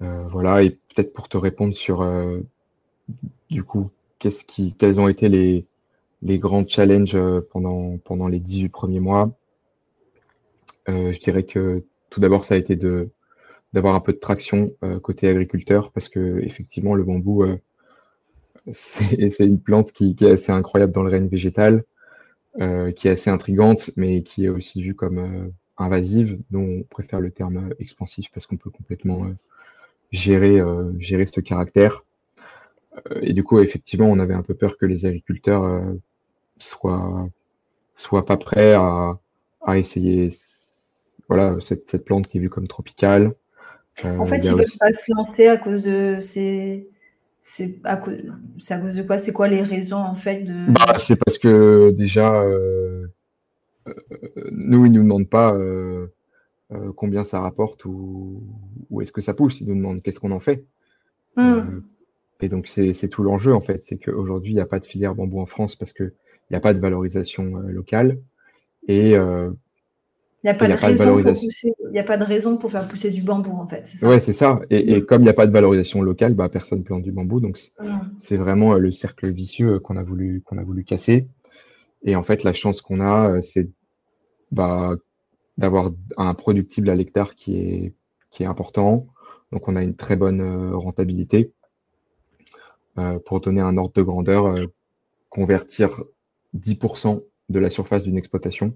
Voilà, 0.00 0.62
et 0.62 0.70
peut-être 0.70 1.12
pour 1.12 1.28
te 1.28 1.36
répondre 1.36 1.74
sur 1.74 2.06
du 3.50 3.64
coup, 3.64 3.90
qu'est-ce 4.18 4.44
qui, 4.44 4.74
quels 4.78 5.00
ont 5.00 5.08
été 5.08 5.28
les, 5.28 6.38
grands 6.38 6.66
challenges 6.66 7.18
pendant, 7.50 7.98
pendant 7.98 8.28
les 8.28 8.38
18 8.38 8.68
premiers 8.68 9.00
mois. 9.00 9.30
je 10.86 11.18
dirais 11.18 11.44
que 11.44 11.84
tout 12.10 12.20
d'abord, 12.20 12.44
ça 12.44 12.54
a 12.54 12.58
été 12.58 12.76
de, 12.76 13.10
d'avoir 13.72 13.94
un 13.94 14.00
peu 14.00 14.12
de 14.12 14.18
traction 14.18 14.72
euh, 14.82 14.98
côté 15.00 15.28
agriculteur 15.28 15.92
parce 15.92 16.08
que 16.08 16.40
effectivement 16.40 16.94
le 16.94 17.04
bambou 17.04 17.44
euh, 17.44 17.58
c'est 18.72 19.46
une 19.46 19.60
plante 19.60 19.92
qui, 19.92 20.14
qui, 20.14 20.24
est 20.24 20.32
assez 20.32 20.52
incroyable 20.52 20.92
dans 20.92 21.02
le 21.02 21.10
règne 21.10 21.28
végétal, 21.28 21.84
euh, 22.60 22.92
qui 22.92 23.08
est 23.08 23.12
assez 23.12 23.30
intrigante, 23.30 23.90
mais 23.96 24.22
qui 24.22 24.44
est 24.44 24.50
aussi 24.50 24.82
vue 24.82 24.94
comme 24.94 25.52
invasive, 25.78 26.38
dont 26.50 26.80
on 26.80 26.82
préfère 26.82 27.20
le 27.20 27.30
terme 27.30 27.70
expansif 27.78 28.30
parce 28.30 28.46
qu'on 28.46 28.58
peut 28.58 28.68
complètement 28.68 29.30
gérer, 30.12 30.60
gérer 30.98 31.26
ce 31.26 31.40
caractère. 31.40 32.04
et 33.22 33.32
du 33.32 33.44
coup, 33.44 33.60
effectivement, 33.60 34.06
on 34.10 34.18
avait 34.18 34.34
un 34.34 34.42
peu 34.42 34.54
peur 34.54 34.76
que 34.76 34.86
les 34.86 35.06
agriculteurs 35.06 35.82
soient, 36.58 37.28
soient 37.96 38.26
pas 38.26 38.36
prêts 38.36 38.74
à, 38.74 39.18
à 39.62 39.78
essayer 39.78 40.30
voilà, 41.28 41.56
cette, 41.60 41.90
cette 41.90 42.04
plante 42.04 42.28
qui 42.28 42.38
est 42.38 42.40
vue 42.40 42.50
comme 42.50 42.68
tropicale, 42.68 43.34
en 44.04 44.26
fait, 44.26 44.38
ils 44.38 44.50
ne 44.50 44.56
veulent 44.56 44.66
pas 44.78 44.92
se 44.92 45.12
lancer 45.12 45.48
à 45.48 45.56
cause 45.56 45.82
de 45.82 46.18
ces. 46.20 46.88
C'est 47.40 47.78
à, 47.84 47.96
cause... 47.96 48.16
à 48.70 48.78
cause 48.78 48.96
de 48.96 49.02
quoi? 49.02 49.18
C'est 49.18 49.32
quoi 49.32 49.48
les 49.48 49.62
raisons 49.62 49.96
en 49.96 50.14
fait 50.14 50.42
de... 50.44 50.70
bah, 50.70 50.94
C'est 50.98 51.16
parce 51.16 51.38
que 51.38 51.90
déjà, 51.90 52.42
euh, 52.42 53.06
euh, 53.86 53.92
nous, 54.52 54.86
ils 54.86 54.92
ne 54.92 54.98
nous 54.98 55.04
demandent 55.04 55.28
pas 55.28 55.54
euh, 55.54 56.08
combien 56.96 57.24
ça 57.24 57.40
rapporte 57.40 57.84
ou, 57.86 58.42
où 58.90 59.00
est-ce 59.00 59.12
que 59.12 59.20
ça 59.20 59.34
pousse. 59.34 59.60
Ils 59.60 59.68
nous 59.68 59.74
demandent 59.74 60.02
qu'est-ce 60.02 60.20
qu'on 60.20 60.32
en 60.32 60.40
fait. 60.40 60.64
Hmm. 61.36 61.82
et 62.40 62.48
donc, 62.48 62.66
c'est 62.66 63.08
tout 63.08 63.22
l'enjeu 63.22 63.54
en 63.54 63.60
fait. 63.60 63.84
C'est 63.84 63.96
qu'aujourd'hui, 63.96 64.52
il 64.52 64.56
n'y 64.56 64.60
a 64.60 64.66
pas 64.66 64.80
de 64.80 64.86
filière 64.86 65.14
bambou 65.14 65.40
en 65.40 65.46
France 65.46 65.76
parce 65.76 65.92
qu'il 65.92 66.12
n'y 66.50 66.56
a 66.56 66.60
pas 66.60 66.74
de 66.74 66.80
valorisation 66.80 67.44
locale. 67.68 68.18
Et 68.86 69.14
il 70.44 70.44
n'y 70.44 70.50
a, 70.50 70.54
pas 70.54 70.68
de, 70.68 70.76
pousser, 70.76 71.72
a 71.98 72.02
pas 72.04 72.16
de 72.16 72.22
raison 72.22 72.58
pour 72.58 72.70
faire 72.70 72.86
pousser 72.86 73.10
du 73.10 73.22
bambou, 73.22 73.50
en 73.50 73.66
fait. 73.66 73.90
Oui, 74.02 74.20
c'est 74.20 74.32
ça. 74.32 74.60
Et, 74.70 75.02
comme 75.02 75.22
il 75.22 75.24
n'y 75.24 75.30
a 75.30 75.34
pas 75.34 75.48
de 75.48 75.52
valorisation 75.52 76.00
locale, 76.00 76.34
bah, 76.34 76.48
personne 76.48 76.78
ne 76.78 76.84
plante 76.84 77.02
du 77.02 77.10
bambou. 77.10 77.40
Donc, 77.40 77.58
c'est 78.20 78.36
vraiment 78.36 78.74
euh, 78.74 78.78
le 78.78 78.92
cercle 78.92 79.28
vicieux 79.30 79.80
qu'on 79.80 79.96
a, 79.96 80.04
voulu, 80.04 80.42
qu'on 80.44 80.58
a 80.58 80.62
voulu 80.62 80.84
casser. 80.84 81.26
Et 82.04 82.14
en 82.14 82.22
fait, 82.22 82.44
la 82.44 82.52
chance 82.52 82.82
qu'on 82.82 83.00
a, 83.00 83.30
euh, 83.30 83.42
c'est 83.42 83.68
bah, 84.52 84.96
d'avoir 85.58 85.90
un 86.16 86.34
productible 86.34 86.88
à 86.88 86.94
l'hectare 86.94 87.34
qui 87.34 87.58
est, 87.58 87.94
qui 88.30 88.42
est 88.42 88.46
important. 88.46 89.06
Donc, 89.52 89.68
on 89.68 89.76
a 89.76 89.82
une 89.82 89.96
très 89.96 90.16
bonne 90.16 90.40
euh, 90.40 90.76
rentabilité. 90.76 91.52
pour 93.26 93.40
donner 93.40 93.60
un 93.60 93.76
ordre 93.76 93.94
de 93.94 94.02
grandeur, 94.02 94.54
convertir 95.28 96.02
10% 96.56 97.22
de 97.48 97.58
la 97.60 97.70
surface 97.70 98.02
d'une 98.02 98.16
exploitation 98.16 98.74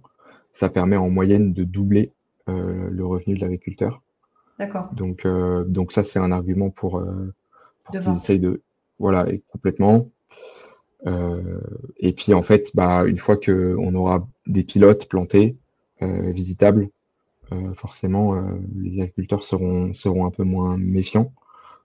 ça 0.54 0.68
permet 0.68 0.96
en 0.96 1.10
moyenne 1.10 1.52
de 1.52 1.64
doubler 1.64 2.12
euh, 2.48 2.88
le 2.90 3.06
revenu 3.06 3.36
de 3.36 3.40
l'agriculteur. 3.40 4.02
D'accord. 4.58 4.90
Donc, 4.92 5.24
euh, 5.24 5.64
donc 5.64 5.92
ça, 5.92 6.04
c'est 6.04 6.18
un 6.18 6.30
argument 6.30 6.70
pour, 6.70 6.98
euh, 6.98 7.32
pour 7.84 8.00
qu'ils 8.00 8.16
essayent 8.16 8.40
de. 8.40 8.62
Voilà, 8.98 9.26
complètement. 9.48 10.10
et 11.96 12.12
puis, 12.12 12.34
en 12.34 12.42
fait, 12.42 12.70
bah, 12.74 13.04
une 13.04 13.18
fois 13.18 13.36
qu'on 13.36 13.94
aura 13.94 14.28
des 14.46 14.62
pilotes 14.62 15.08
plantés, 15.08 15.56
visitables, 16.32 16.88
forcément, 17.74 18.42
les 18.76 19.00
agriculteurs 19.00 19.44
seront, 19.44 19.92
seront 19.92 20.26
un 20.26 20.30
peu 20.30 20.44
moins 20.44 20.78
méfiants. 20.78 21.32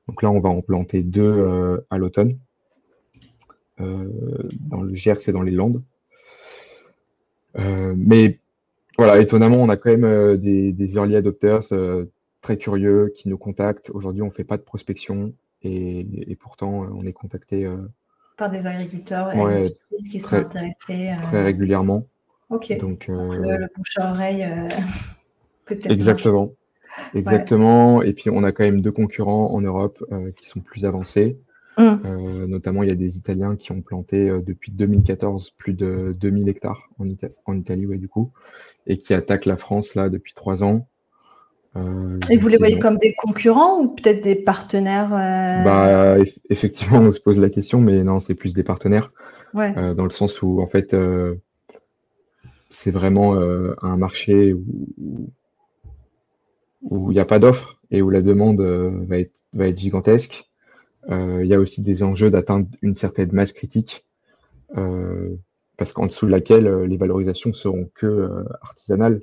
Donc 0.07 0.23
là, 0.23 0.31
on 0.31 0.39
va 0.39 0.49
en 0.49 0.61
planter 0.61 1.01
deux 1.03 1.83
à 1.89 1.97
l'automne. 1.97 2.37
dans 3.79 4.81
le 4.81 4.95
Gers 4.95 5.27
et 5.27 5.31
dans 5.31 5.41
les 5.41 5.51
Landes. 5.51 5.81
mais 7.55 8.39
voilà, 8.97 9.19
étonnamment, 9.19 9.57
on 9.57 9.69
a 9.69 9.77
quand 9.77 9.95
même 9.95 10.37
des, 10.37 10.71
des, 10.71 10.95
early 10.95 11.15
adopters 11.15 11.73
très 12.41 12.57
curieux 12.57 13.11
qui 13.15 13.29
nous 13.29 13.37
contactent. 13.37 13.89
Aujourd'hui, 13.89 14.21
on 14.21 14.27
ne 14.27 14.31
fait 14.31 14.45
pas 14.45 14.57
de 14.57 14.63
prospection 14.63 15.33
et, 15.63 16.37
pourtant, 16.39 16.69
on 16.69 17.05
est 17.05 17.13
contacté 17.13 17.69
par 18.37 18.51
des 18.51 18.65
agriculteurs 18.67 19.31
et 19.33 19.75
qui 20.11 20.19
sont 20.19 20.35
intéressés. 20.35 21.11
Très 21.23 21.43
régulièrement. 21.43 22.05
Ok. 22.49 22.77
Donc, 22.79 23.07
le, 23.07 23.67
bouche 23.75 23.97
à 23.97 24.11
oreille, 24.11 24.47
peut-être. 25.65 25.91
Exactement. 25.91 26.51
Exactement. 27.13 28.01
Et 28.01 28.13
puis, 28.13 28.29
on 28.29 28.43
a 28.43 28.51
quand 28.51 28.63
même 28.63 28.81
deux 28.81 28.91
concurrents 28.91 29.53
en 29.53 29.61
Europe 29.61 30.03
euh, 30.11 30.31
qui 30.39 30.47
sont 30.47 30.59
plus 30.59 30.85
avancés. 30.85 31.37
Hum. 31.77 32.01
Euh, 32.05 32.47
notamment, 32.47 32.81
il 32.81 32.89
y 32.89 32.91
a 32.91 32.95
des 32.95 33.17
Italiens 33.17 33.55
qui 33.55 33.71
ont 33.71 33.81
planté 33.81 34.29
euh, 34.29 34.41
depuis 34.41 34.71
2014 34.71 35.51
plus 35.57 35.73
de 35.73 36.15
2000 36.19 36.49
hectares 36.49 36.89
en, 36.97 37.05
en 37.45 37.55
Italie, 37.55 37.85
ouais, 37.85 37.97
du 37.97 38.07
coup, 38.07 38.31
et 38.87 38.97
qui 38.97 39.13
attaquent 39.13 39.45
la 39.45 39.57
France 39.57 39.93
là 39.93 40.09
depuis 40.09 40.33
trois 40.33 40.63
ans. 40.63 40.87
et 42.31 42.37
vous 42.37 42.47
les 42.47 42.57
voyez 42.57 42.79
comme 42.79 42.97
des 42.97 43.13
concurrents 43.13 43.79
ou 43.79 43.89
peut-être 43.89 44.23
des 44.23 44.33
partenaires 44.33 45.11
bah, 45.11 46.17
Effectivement, 46.49 46.97
on 46.99 47.11
se 47.11 47.19
pose 47.19 47.37
la 47.37 47.49
question, 47.49 47.79
mais 47.79 48.03
non, 48.03 48.19
c'est 48.19 48.33
plus 48.33 48.55
des 48.55 48.63
partenaires. 48.63 49.11
Ouais. 49.53 49.73
dans 49.95 50.03
le 50.03 50.09
sens 50.09 50.41
où, 50.41 50.61
en 50.61 50.67
fait, 50.67 50.95
c'est 52.69 52.91
vraiment 52.91 53.35
un 53.81 53.97
marché 53.97 54.53
où, 54.53 55.31
il 56.91 57.13
n'y 57.13 57.19
a 57.19 57.25
pas 57.25 57.39
d'offre 57.39 57.79
et 57.91 58.01
où 58.01 58.09
la 58.09 58.21
demande 58.21 58.61
euh, 58.61 58.91
va, 59.05 59.19
être, 59.19 59.77
gigantesque. 59.77 60.49
Euh, 61.09 61.43
il 61.43 61.47
y 61.47 61.53
a 61.53 61.59
aussi 61.59 61.81
des 61.83 62.03
enjeux 62.03 62.29
d'atteindre 62.29 62.67
une 62.81 62.95
certaine 62.95 63.31
masse 63.31 63.53
critique, 63.53 64.05
euh, 64.75 65.35
parce 65.77 65.93
qu'en 65.93 66.05
dessous 66.05 66.25
de 66.25 66.31
laquelle 66.31 66.67
les 66.83 66.97
valorisations 66.97 67.53
seront 67.53 67.89
que 67.95 68.29
artisanales. 68.61 69.21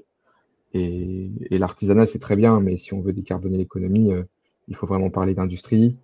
Et, 0.73 1.31
l'artisanat, 1.51 2.07
c'est 2.07 2.19
très 2.19 2.37
bien, 2.37 2.61
mais 2.61 2.79
si 2.79 2.95
on 2.95 3.01
veut 3.01 3.13
décarboner 3.13 3.59
l'économie, 3.59 4.13
il 4.69 4.77
faut 4.77 4.87
vraiment 4.87 5.11
parler 5.11 5.35
d'industrie. 5.35 5.97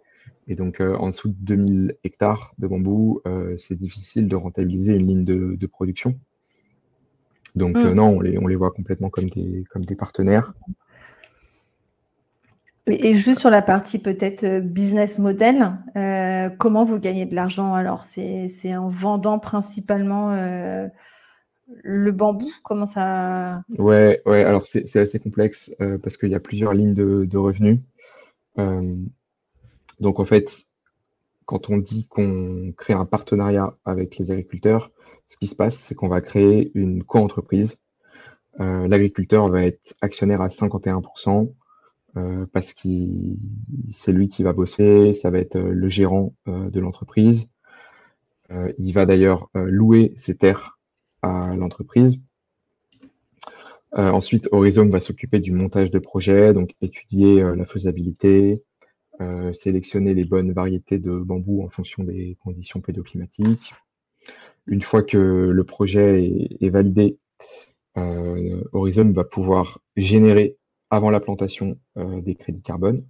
Et 0.49 0.55
donc, 0.55 0.81
en 0.81 1.09
dessous 1.09 1.29
de 1.29 1.35
2000 1.39 1.97
hectares 2.05 2.53
de 2.59 2.67
bambou, 2.67 3.23
c'est 3.57 3.77
difficile 3.77 4.29
de 4.29 4.37
rentabiliser 4.37 4.95
une 4.95 5.07
ligne 5.07 5.25
de 5.25 5.67
production. 5.67 6.19
Donc, 7.57 7.77
mm. 7.77 7.93
non, 7.93 8.17
on 8.17 8.21
les, 8.21 8.39
on 8.39 8.47
les 8.47 8.57
voit 8.57 8.71
complètement 8.71 9.11
comme 9.11 9.29
des, 9.29 9.65
comme 9.71 9.85
des 9.85 9.97
partenaires. 9.97 10.53
Et 12.87 13.15
juste 13.15 13.41
sur 13.41 13.51
la 13.51 13.63
partie 13.63 13.99
peut-être 13.99 14.45
euh, 14.45 14.61
business 14.61 15.19
model, 15.19 15.73
euh, 15.97 16.49
comment 16.59 16.85
vous 16.85 16.99
gagnez 16.99 17.27
de 17.27 17.35
l'argent 17.35 17.75
Alors, 17.75 18.05
c'est 18.05 18.77
en 18.77 18.89
vendant 18.89 19.39
principalement 19.39 20.33
euh, 20.33 20.89
le 21.83 22.11
bambou? 22.13 22.51
Comment 22.63 22.87
ça? 22.87 23.63
Ouais, 23.79 24.23
ouais 24.27 24.45
alors 24.45 24.67
c'est 24.67 24.97
assez 24.97 25.21
complexe 25.21 25.73
parce 26.03 26.17
qu'il 26.17 26.31
y 26.31 26.35
a 26.35 26.41
plusieurs 26.41 26.75
lignes 26.75 26.95
de, 26.95 27.37
revenus. 27.37 27.79
donc, 28.57 30.19
en 30.19 30.25
fait, 30.25 30.67
quand 31.51 31.69
on 31.69 31.79
dit 31.79 32.07
qu'on 32.07 32.73
crée 32.77 32.93
un 32.93 33.05
partenariat 33.05 33.77
avec 33.85 34.19
les 34.19 34.31
agriculteurs, 34.31 34.93
ce 35.27 35.37
qui 35.37 35.49
se 35.49 35.57
passe, 35.57 35.77
c'est 35.77 35.97
qu'on 35.97 36.07
va 36.09 36.21
créer 36.21 36.71
une 36.75 37.03
co-entreprise. 37.03 37.83
L'agriculteur 38.59 39.49
va 39.49 39.65
être 39.65 39.95
actionnaire 40.01 40.43
à 40.43 40.49
51%. 40.49 41.51
Euh, 42.17 42.47
parce 42.53 42.73
que 42.73 42.89
c'est 43.93 44.13
lui 44.13 44.29
qui 44.29 44.43
va 44.43 44.53
bosser, 44.53 45.15
ça 45.15 45.31
va 45.31 45.39
être 45.39 45.57
euh, 45.57 45.71
le 45.71 45.89
gérant 45.89 46.35
euh, 46.49 46.69
de 46.71 46.81
l'entreprise. 46.81 47.53
il 48.79 48.93
va 48.93 49.07
d'ailleurs 49.07 49.49
louer 49.55 50.13
ses 50.17 50.37
terres 50.37 50.81
à 51.23 51.55
l'entreprise. 51.55 52.19
ensuite, 53.93 54.49
Horizon 54.51 54.89
va 54.89 54.99
s'occuper 54.99 55.39
du 55.39 55.53
montage 55.53 55.93
de 55.93 56.01
projet, 56.01 56.53
donc 56.53 56.75
étudier 56.81 57.45
la 57.55 57.65
faisabilité, 57.65 58.65
sélectionner 59.53 60.15
les 60.15 60.25
bonnes 60.25 60.53
variétés 60.53 60.99
de 60.99 61.13
bambou 61.13 61.63
en 61.63 61.69
fonction 61.69 62.05
des 62.05 62.39
conditions 62.43 62.81
pédoclimatiques. 62.81 63.75
Une 64.67 64.83
fois 64.83 65.03
que 65.03 65.19
le 65.19 65.65
projet 65.65 66.49
est, 66.61 66.71
validé, 66.71 67.19
Horizon 67.97 69.13
va 69.13 69.25
pouvoir 69.25 69.81
générer 69.97 70.57
avant 70.91 71.11
la 71.11 71.21
plantation 71.21 71.79
euh, 71.97 72.21
des 72.21 72.35
crédits 72.35 72.63
carbone. 72.63 73.07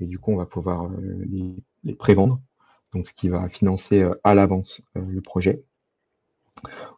Et 0.00 0.06
du 0.06 0.18
coup, 0.18 0.32
on 0.32 0.36
va 0.36 0.46
pouvoir 0.46 0.84
euh, 0.84 1.24
les, 1.30 1.54
les 1.84 1.94
prévendre, 1.94 2.40
donc 2.92 3.06
ce 3.06 3.14
qui 3.14 3.28
va 3.28 3.48
financer 3.48 4.02
euh, 4.02 4.14
à 4.24 4.34
l'avance 4.34 4.82
le 4.94 5.20
projet. 5.20 5.64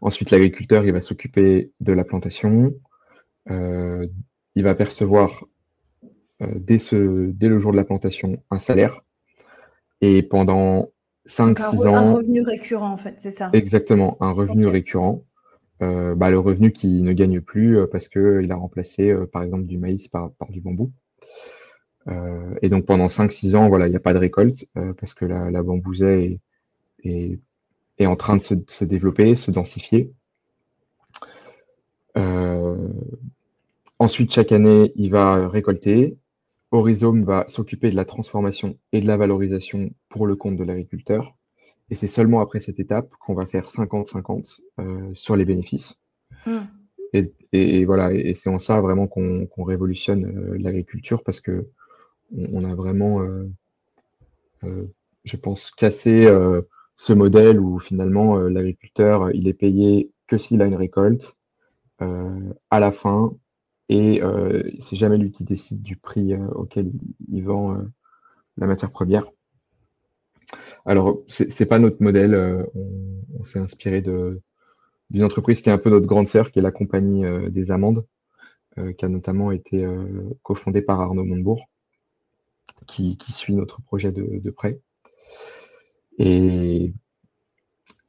Ensuite, 0.00 0.30
l'agriculteur, 0.30 0.82
va 0.84 1.00
s'occuper 1.00 1.72
de 1.80 1.92
la 1.92 2.04
plantation. 2.04 2.74
il 3.48 4.62
va 4.62 4.74
percevoir 4.74 5.44
dès, 6.57 6.78
ce, 6.78 7.30
dès 7.30 7.48
le 7.48 7.59
jour 7.59 7.72
de 7.72 7.76
la 7.76 7.85
plantation 7.85 8.42
un 8.50 8.59
salaire. 8.59 9.02
Et 10.00 10.22
pendant 10.22 10.90
5-6 11.26 11.87
ans. 11.87 11.94
Un 11.94 12.12
revenu 12.14 12.42
récurrent, 12.42 12.92
en 12.92 12.96
fait, 12.98 13.14
c'est 13.18 13.30
ça? 13.30 13.50
Exactement, 13.52 14.16
un 14.20 14.33
revenu 14.33 14.66
récurrent. 14.66 15.24
Euh, 15.83 16.14
bah, 16.14 16.30
le 16.30 16.38
revenu 16.38 16.72
qui 16.72 17.02
ne 17.02 17.12
gagne 17.12 17.40
plus 17.40 17.78
euh, 17.78 17.87
parce 17.87 18.09
qu'il 18.09 18.50
a 18.52 18.54
remplacé 18.54 19.11
euh, 19.11 19.26
par 19.26 19.42
exemple 19.42 19.64
du 19.64 19.76
maïs 19.76 20.07
par, 20.07 20.30
du 20.48 20.61
bambou. 20.61 20.92
et 22.62 22.68
donc 22.68 22.87
pendant 22.87 23.09
5-6 23.09 23.57
ans, 23.57 23.68
voilà, 23.68 23.88
il 23.88 23.90
n'y 23.90 23.96
a 23.96 24.00
pas 24.00 24.14
de 24.14 24.18
récolte 24.18 24.66
parce 25.00 25.14
que 25.14 25.24
la, 25.24 25.50
la 25.50 25.62
bambousée 25.62 26.40
est, 27.02 27.40
est, 27.98 28.07
en 28.07 28.16
train 28.16 28.37
de 28.37 28.42
se, 28.42 28.54
se 28.68 28.85
développer, 28.85 29.35
se 29.37 29.50
densifier. 29.50 30.12
ensuite, 33.98 34.33
chaque 34.33 34.52
année, 34.52 34.92
il 34.96 35.11
va 35.11 35.48
récolter. 35.48 36.18
Horizome 36.74 37.22
va 37.22 37.44
s'occuper 37.46 37.90
de 37.90 37.94
la 37.94 38.04
transformation 38.04 38.76
et 38.90 39.00
de 39.00 39.06
la 39.06 39.16
valorisation 39.16 39.90
pour 40.08 40.26
le 40.26 40.34
compte 40.34 40.56
de 40.56 40.64
l'agriculteur. 40.64 41.37
Et 41.88 41.94
c'est 41.94 42.08
seulement 42.08 42.40
après 42.40 42.58
cette 42.58 42.80
étape 42.80 43.10
qu'on 43.20 43.34
va 43.34 43.46
faire 43.46 43.66
50-50 43.66 44.60
euh, 44.80 45.10
sur 45.14 45.37
les 45.37 45.44
bénéfices. 45.44 46.02
Hmm. 46.46 46.64
Et, 47.52 47.84
voilà, 47.84 48.12
et 48.12 48.34
c'est 48.34 48.50
en 48.50 48.58
ça 48.58 48.80
vraiment 48.80 49.06
qu'on 49.06 49.46
révolutionne 49.56 50.24
euh, 50.24 50.58
l'agriculture 50.58 51.22
parce 51.22 51.40
que 51.40 51.68
on, 52.37 52.64
a 52.64 52.74
vraiment, 52.74 53.22
euh, 53.22 53.46
je 55.22 55.37
pense, 55.37 55.70
cassé 55.70 56.26
ce 56.96 57.12
modèle 57.12 57.60
où 57.60 57.78
finalement 57.78 58.38
l'agriculteur 58.38 59.30
il 59.30 59.46
est 59.46 59.54
payé 59.54 60.10
que 60.26 60.38
s'il 60.38 60.60
a 60.62 60.66
une 60.66 60.74
récolte 60.74 61.37
à 62.00 62.80
la 62.80 62.90
fin 62.90 63.37
et 63.88 64.22
c'est 64.80 64.96
jamais 64.96 65.18
lui 65.18 65.30
qui 65.30 65.44
décide 65.44 65.82
du 65.82 65.96
prix 65.96 66.34
auquel 66.36 66.90
il 67.30 67.44
vend 67.44 67.84
la 68.56 68.66
matière 68.66 68.90
première. 68.90 69.26
Alors, 70.86 71.22
c'est 71.28 71.66
pas 71.66 71.78
notre 71.78 72.02
modèle. 72.02 72.34
Euh, 72.34 72.62
on, 73.40 73.44
s'est 73.44 73.58
inspiré 73.58 74.02
d'une 74.02 75.24
entreprise 75.24 75.62
qui 75.62 75.68
est 75.68 75.72
un 75.72 75.78
peu 75.78 75.90
notre 75.90 76.06
grande 76.06 76.28
sœur, 76.28 76.50
qui 76.50 76.58
est 76.58 76.62
la 76.62 76.70
compagnie 76.70 77.24
euh, 77.24 77.48
des 77.48 77.70
Amandes, 77.70 78.06
euh, 78.78 78.92
qui 78.92 79.04
a 79.04 79.08
notamment 79.08 79.50
été 79.50 79.86
cofondée 80.42 80.82
par 80.82 81.00
Arnaud 81.00 81.24
Montebourg, 81.24 81.68
qui, 82.86 83.16
suit 83.28 83.54
notre 83.54 83.82
projet 83.82 84.12
de, 84.12 84.50
près. 84.50 84.80
Et, 86.18 86.92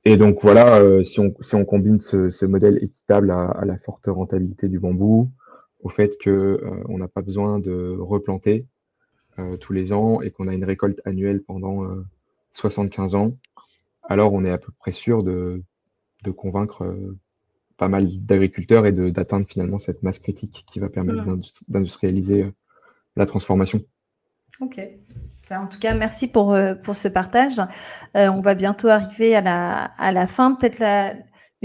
donc 0.06 0.42
voilà, 0.42 1.04
si, 1.04 1.20
on, 1.20 1.66
combine 1.66 2.00
ce, 2.00 2.46
modèle 2.46 2.84
équitable 2.84 3.32
à, 3.32 3.64
la 3.66 3.78
forte 3.78 4.06
rentabilité 4.08 4.68
du 4.68 4.80
bambou, 4.80 5.32
au 5.86 5.90
fait 5.90 6.18
qu'on 6.22 6.98
n'a 6.98 7.08
pas 7.08 7.22
besoin 7.22 7.60
de 7.60 7.96
replanter 7.98 8.66
tous 9.62 9.72
les 9.72 9.94
ans 9.94 10.22
et 10.22 10.32
qu'on 10.32 10.48
a 10.48 10.54
une 10.54 10.66
récolte 10.66 11.00
annuelle 11.06 11.44
pendant 11.44 11.86
75 12.54 13.16
ans, 13.16 13.38
alors 14.10 14.34
on 14.34 14.44
est 14.46 14.52
à 14.52 14.58
peu 14.58 14.72
près 14.80 14.92
sûr 14.92 15.24
de, 15.24 15.64
convaincre 16.36 16.84
euh, 16.84 17.18
pas 17.78 17.88
mal 17.88 18.08
d'agriculteurs 18.26 18.88
et 18.88 18.92
d'atteindre 18.92 19.46
finalement 19.48 19.78
cette 19.78 20.02
masse 20.02 20.18
critique 20.18 20.66
qui 20.72 20.80
va 20.80 20.90
permettre 20.90 21.24
d'industrialiser 21.68 22.44
euh, 22.44 22.52
la 23.16 23.28
transformation. 23.28 23.82
Ok. 24.60 24.82
Ben, 25.50 25.60
en 25.60 25.68
tout 25.68 25.78
cas, 25.78 25.94
merci 25.94 26.28
pour, 26.28 26.54
euh, 26.54 26.74
pour 26.74 26.96
ce 26.96 27.08
partage. 27.08 27.62
on 28.16 28.42
va 28.42 28.56
bientôt 28.56 28.88
arriver 28.88 29.36
à 29.36 29.42
la, 29.42 29.84
à 30.00 30.12
la 30.12 30.26
fin. 30.26 30.56
Peut-être 30.56 30.80
la, 30.80 31.14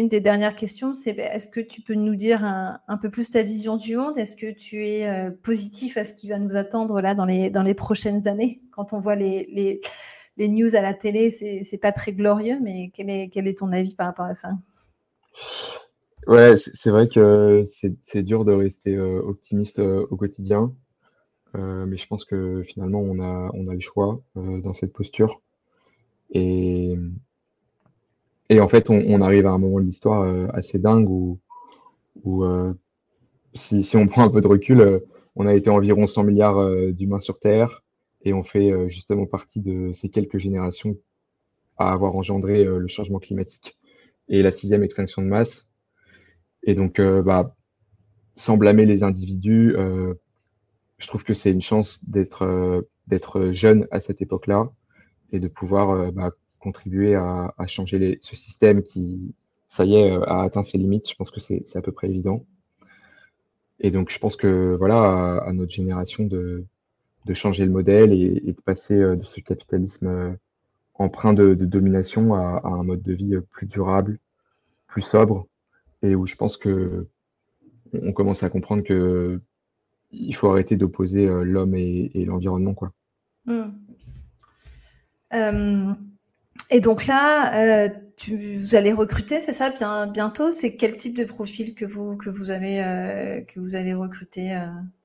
une 0.00 0.08
des 0.08 0.20
dernières 0.20 0.56
questions, 0.56 0.94
c'est 0.94 1.12
ben, 1.12 1.30
est-ce 1.32 1.48
que 1.48 1.60
tu 1.60 1.80
peux 1.82 1.94
nous 1.94 2.16
dire 2.16 2.44
un, 2.44 2.98
peu 3.00 3.10
plus 3.10 3.30
ta 3.30 3.42
vision 3.42 3.76
du 3.76 3.96
monde? 3.96 4.18
Est-ce 4.18 4.36
que 4.36 4.50
tu 4.50 4.86
es 4.86 5.30
positif 5.42 5.96
à 5.96 6.04
ce 6.04 6.12
qui 6.12 6.28
va 6.28 6.38
nous 6.38 6.56
attendre 6.56 7.00
là 7.00 7.14
dans 7.14 7.24
les, 7.24 7.50
dans 7.50 7.62
les 7.62 7.74
prochaines 7.74 8.26
années? 8.28 8.60
Quand 8.72 8.92
on 8.92 9.00
voit 9.00 9.14
les 9.14 9.80
les 10.40 10.48
news 10.48 10.74
à 10.74 10.80
la 10.80 10.94
télé, 10.94 11.30
c'est 11.30 11.78
pas 11.78 11.92
très 11.92 12.12
glorieux, 12.14 12.58
mais 12.62 12.90
quel 12.94 13.10
est, 13.10 13.28
quel 13.28 13.46
est 13.46 13.58
ton 13.58 13.72
avis 13.72 13.94
par 13.94 14.06
rapport 14.06 14.24
à 14.24 14.34
ça? 14.34 14.52
Ouais, 16.26 16.56
c'est 16.56 16.90
vrai 16.90 17.08
que 17.08 17.62
c'est 17.66 18.22
dur 18.22 18.46
de 18.46 18.52
rester 18.52 18.94
euh, 18.94 19.20
optimiste 19.20 19.80
euh, 19.80 20.06
au 20.10 20.16
quotidien, 20.16 20.72
euh, 21.56 21.84
mais 21.86 21.98
je 21.98 22.06
pense 22.06 22.24
que 22.24 22.62
finalement 22.62 23.00
on 23.00 23.20
a, 23.20 23.50
on 23.52 23.68
a 23.68 23.74
le 23.74 23.80
choix 23.80 24.22
dans 24.34 24.72
cette 24.72 24.94
posture. 24.94 25.42
Et, 26.30 26.96
et 28.50 28.60
en 28.60 28.66
fait, 28.66 28.90
on, 28.90 29.22
arrive 29.22 29.46
à 29.46 29.52
un 29.52 29.58
moment 29.58 29.78
de 29.78 29.86
l'histoire 29.86 30.22
euh, 30.22 30.48
assez 30.52 30.80
dingue 30.80 31.08
où, 31.08 31.38
où 32.24 32.44
si, 33.54 33.96
on 33.96 34.06
prend 34.08 34.24
un 34.24 34.28
peu 34.28 34.40
de 34.40 34.48
recul, 34.48 35.00
on 35.36 35.46
a 35.46 35.54
été 35.54 35.70
environ 35.70 36.06
100 36.06 36.24
milliards 36.24 36.92
d'humains 36.92 37.20
sur 37.20 37.38
Terre 37.38 37.84
et 38.22 38.32
on 38.34 38.42
fait 38.42 38.90
justement 38.90 39.24
partie 39.24 39.60
de 39.60 39.92
ces 39.92 40.10
quelques 40.10 40.38
générations 40.38 40.96
à 41.78 41.92
avoir 41.92 42.16
engendré 42.16 42.64
le 42.64 42.88
changement 42.88 43.20
climatique 43.20 43.78
et 44.28 44.42
la 44.42 44.50
sixième 44.50 44.82
extinction 44.82 45.22
de 45.22 45.28
masse. 45.28 45.70
Et 46.64 46.74
donc, 46.74 47.00
bah, 47.00 47.54
sans 48.34 48.56
blâmer 48.56 48.84
les 48.84 49.04
individus, 49.04 49.76
je 50.98 51.06
trouve 51.06 51.22
que 51.22 51.34
c'est 51.34 51.52
une 51.52 51.62
chance 51.62 52.04
d'être 52.08 52.84
d'être 53.06 53.52
jeune 53.52 53.86
à 53.92 54.00
cette 54.00 54.20
époque-là 54.20 54.72
et 55.30 55.38
de 55.38 55.48
pouvoir 55.48 56.12
bah, 56.12 56.32
contribuer 56.60 57.14
à, 57.14 57.52
changer 57.66 58.18
ce 58.22 58.36
système 58.36 58.82
qui, 58.82 59.34
ça 59.68 59.84
y 59.84 59.96
est, 59.96 60.10
a 60.10 60.42
atteint 60.42 60.62
ses 60.62 60.78
limites. 60.78 61.10
Je 61.10 61.16
pense 61.16 61.30
que 61.30 61.40
c'est 61.40 61.64
à 61.74 61.82
peu 61.82 61.92
près 61.92 62.08
évident. 62.08 62.44
Et 63.80 63.90
donc, 63.90 64.10
je 64.10 64.18
pense 64.18 64.36
que 64.36 64.76
voilà, 64.78 65.38
à, 65.38 65.52
notre 65.52 65.72
génération 65.72 66.24
de, 66.24 66.64
changer 67.32 67.64
le 67.64 67.70
modèle 67.70 68.12
et, 68.12 68.52
de 68.52 68.60
passer 68.62 68.96
de 68.98 69.24
ce 69.24 69.40
capitalisme 69.40 70.36
empreint 70.94 71.32
de, 71.32 71.54
de 71.54 71.64
domination 71.64 72.34
à, 72.34 72.60
un 72.64 72.82
mode 72.82 73.02
de 73.02 73.12
vie 73.12 73.36
plus 73.50 73.66
durable, 73.66 74.18
plus 74.86 75.02
sobre, 75.02 75.46
et 76.02 76.14
où 76.14 76.26
je 76.26 76.36
pense 76.36 76.56
que 76.56 77.06
on 77.92 78.12
commence 78.12 78.42
à 78.42 78.50
comprendre 78.50 78.82
que 78.84 79.40
il 80.12 80.34
faut 80.34 80.48
arrêter 80.48 80.76
d'opposer 80.76 81.26
l'homme 81.26 81.74
et, 81.74 82.24
l'environnement, 82.24 82.74
quoi. 82.74 82.92
Mmh. 83.46 83.62
Euh, 85.32 85.94
et 86.70 86.80
donc 86.80 87.06
là, 87.06 87.86
euh, 87.86 87.88
tu, 88.16 88.58
vous 88.58 88.74
allez 88.74 88.92
recruter, 88.92 89.40
c'est 89.40 89.52
ça, 89.52 89.70
bien, 89.70 90.06
bientôt? 90.06 90.52
C'est 90.52 90.76
quel 90.76 90.96
type 90.96 91.16
de 91.16 91.24
profil 91.24 91.74
que 91.74 91.84
vous 91.84 92.16
que 92.16 92.30
vous 92.30 92.50
allez 92.50 92.80
euh, 92.84 93.40
que 93.42 93.60
vous 93.60 93.74
allez 93.74 93.94
recruter 93.94 94.56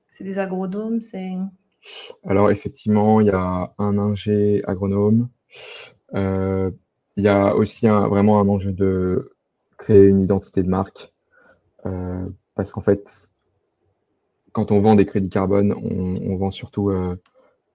C'est 0.08 0.24
des 0.24 0.38
agronomes, 0.38 1.02
c'est. 1.02 1.32
Alors 2.26 2.50
effectivement, 2.50 3.20
il 3.20 3.28
y 3.28 3.30
a 3.30 3.72
un 3.78 3.98
ingé 3.98 4.62
agronome. 4.66 5.28
il 6.14 7.24
y 7.24 7.28
a 7.28 7.54
aussi 7.54 7.88
un, 7.88 8.08
vraiment 8.08 8.40
un 8.40 8.48
enjeu 8.48 8.72
de 8.72 9.32
créer 9.78 10.06
une 10.06 10.20
identité 10.20 10.62
de 10.62 10.68
marque, 10.68 11.12
parce 12.54 12.72
qu'en 12.72 12.82
fait, 12.82 13.30
quand 14.52 14.72
on 14.72 14.80
vend 14.80 14.94
des 14.94 15.06
crédits 15.06 15.30
carbone, 15.30 15.72
on, 15.72 16.32
on 16.32 16.36
vend 16.36 16.50
surtout 16.50 16.90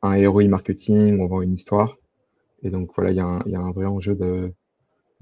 un 0.01 0.13
héros 0.13 0.43
marketing, 0.47 1.19
on 1.19 1.27
vend 1.27 1.41
une 1.41 1.53
histoire. 1.53 1.97
Et 2.63 2.69
donc 2.69 2.91
voilà, 2.95 3.11
il 3.11 3.15
y, 3.51 3.55
a 3.55 3.59
un 3.59 3.71
vrai 3.71 3.85
enjeu 3.85 4.15
de, 4.15 4.53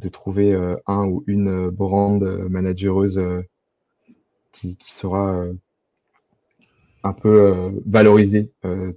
trouver 0.09 0.53
euh, 0.53 0.75
un 0.87 1.05
ou 1.05 1.23
une 1.27 1.69
brand 1.69 2.21
managereuse 2.49 3.17
euh, 3.17 3.41
qui, 4.51 4.75
qui 4.75 4.91
sera 4.91 5.33
euh, 5.33 5.53
un 7.03 7.13
peu 7.13 7.71
valoriser 7.85 8.51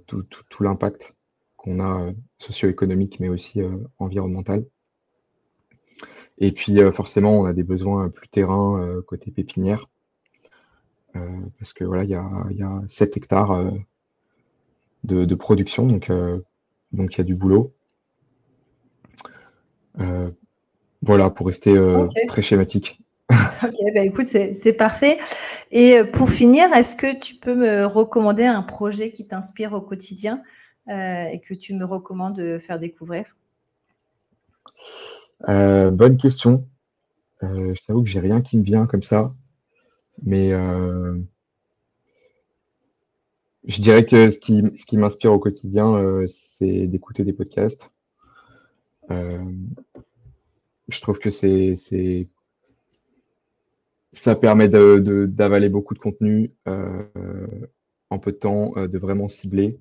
tout, 0.07 0.25
l'impact 0.59 1.15
qu'on 1.55 1.79
a 1.79 2.11
socio-économique 2.37 3.21
mais 3.21 3.29
aussi 3.29 3.61
environnemental. 3.97 4.65
Et 6.37 6.51
puis 6.51 6.79
forcément, 6.91 7.39
on 7.39 7.45
a 7.45 7.53
des 7.53 7.63
besoins 7.63 8.09
plus 8.09 8.27
terrain 8.27 9.01
côté 9.07 9.31
pépinière. 9.31 9.87
parce 11.13 11.71
que 11.71 11.85
voilà, 11.85 12.03
il 12.03 12.09
y 12.09 12.15
a, 12.15 12.27
y 12.51 12.61
a 12.61 12.83
7 12.89 13.15
hectares 13.15 13.71
de, 15.05 15.23
de, 15.23 15.35
production, 15.35 15.87
donc 15.87 16.11
donc 16.91 17.15
il 17.15 17.17
y 17.19 17.21
a 17.21 17.23
du 17.23 17.35
boulot. 17.35 17.73
Euh, 19.99 20.29
voilà, 21.01 21.29
pour 21.29 21.47
rester 21.47 21.71
euh, 21.71 22.07
très 22.27 22.41
schématique. 22.41 23.01
Ok, 23.63 23.75
bah 23.93 24.01
écoute, 24.01 24.25
c'est 24.27 24.73
parfait. 24.73 25.17
Et 25.71 25.97
euh, 25.97 26.03
pour 26.03 26.29
finir, 26.29 26.71
est-ce 26.73 26.95
que 26.95 27.17
tu 27.17 27.35
peux 27.35 27.55
me 27.55 27.85
recommander 27.85 28.45
un 28.45 28.61
projet 28.61 29.11
qui 29.11 29.25
t'inspire 29.27 29.73
au 29.73 29.81
quotidien 29.81 30.41
et 30.89 31.39
que 31.39 31.53
tu 31.53 31.73
me 31.73 31.85
recommandes 31.85 32.35
de 32.35 32.57
faire 32.57 32.77
découvrir? 32.77 33.25
Bonne 35.47 36.17
question. 36.17 36.67
je 37.41 37.85
t'avoue 37.85 38.03
que 38.03 38.09
j'ai 38.09 38.19
rien 38.19 38.41
qui 38.41 38.57
me 38.57 38.63
vient 38.63 38.85
comme 38.85 39.03
ça. 39.03 39.33
Mais 40.23 40.49
je 43.65 43.81
dirais 43.81 44.05
que 44.05 44.29
ce 44.29 44.39
qui, 44.39 44.61
ce 44.77 44.85
qui 44.85 44.97
m'inspire 44.97 45.31
au 45.31 45.39
quotidien, 45.39 46.25
c'est 46.27 46.87
d'écouter 46.87 47.23
des 47.23 47.33
podcasts. 47.33 47.89
Euh, 49.11 49.51
je 50.89 51.01
trouve 51.01 51.19
que 51.19 51.29
c'est, 51.29 51.75
c'est, 51.75 52.27
ça 54.11 54.35
permet 54.35 54.69
de, 54.69 55.25
d'avaler 55.27 55.69
beaucoup 55.69 55.93
de 55.93 55.99
contenu 55.99 56.51
euh, 56.67 57.03
en 58.09 58.19
peu 58.19 58.31
de 58.31 58.37
temps, 58.37 58.73
euh, 58.77 58.87
de 58.87 58.97
vraiment 58.97 59.27
cibler, 59.27 59.79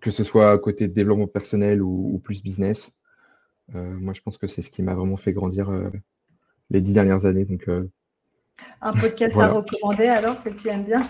que 0.00 0.10
ce 0.10 0.24
soit 0.24 0.50
à 0.50 0.58
côté 0.58 0.88
de 0.88 0.92
développement 0.92 1.26
personnel 1.26 1.80
ou, 1.80 2.20
plus 2.22 2.42
business. 2.42 2.92
moi, 3.72 4.12
je 4.12 4.20
pense 4.20 4.36
que 4.36 4.46
c'est 4.46 4.60
ce 4.60 4.70
qui 4.70 4.82
m'a 4.82 4.94
vraiment 4.94 5.16
fait 5.16 5.32
grandir 5.32 5.70
les 6.68 6.82
dix 6.82 6.92
dernières 6.92 7.24
années. 7.24 7.46
Donc, 7.46 7.66
un 8.82 8.92
podcast 8.92 9.38
à 9.38 9.48
recommander 9.48 10.06
alors 10.06 10.42
que 10.42 10.50
tu 10.50 10.68
aimes 10.68 10.84
bien? 10.84 11.08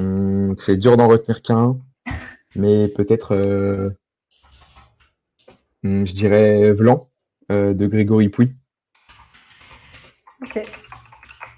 Hum, 0.00 0.56
C'est 0.58 0.76
dur 0.76 0.96
d'en 0.96 1.06
retenir 1.06 1.40
qu'un, 1.40 1.78
mais 2.56 2.88
peut-être 2.88 3.94
je 5.84 6.14
dirais 6.14 6.72
Vlan 6.72 7.04
euh, 7.50 7.74
de 7.74 7.86
Grégory 7.86 8.30
Pouy. 8.30 8.54
Ok. 10.42 10.60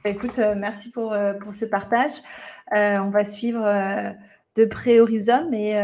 Écoute, 0.04 0.38
euh, 0.38 0.54
merci 0.56 0.90
pour, 0.90 1.12
euh, 1.12 1.34
pour, 1.34 1.54
ce 1.56 1.64
partage. 1.64 2.14
on 2.72 3.10
va 3.10 3.24
suivre 3.24 3.62
de 4.56 4.64
près 4.64 5.00
Horizon 5.00 5.50
et 5.52 5.74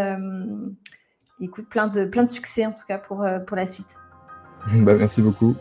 écoute, 1.40 1.68
plein 1.68 1.88
de, 1.88 2.04
plein 2.04 2.24
de 2.24 2.28
succès 2.28 2.66
en 2.66 2.72
tout 2.72 2.86
cas 2.86 2.98
pour, 2.98 3.24
pour 3.46 3.56
la 3.56 3.66
suite. 3.66 3.96
Bah, 4.74 4.94
merci 4.94 5.22
beaucoup. 5.22 5.56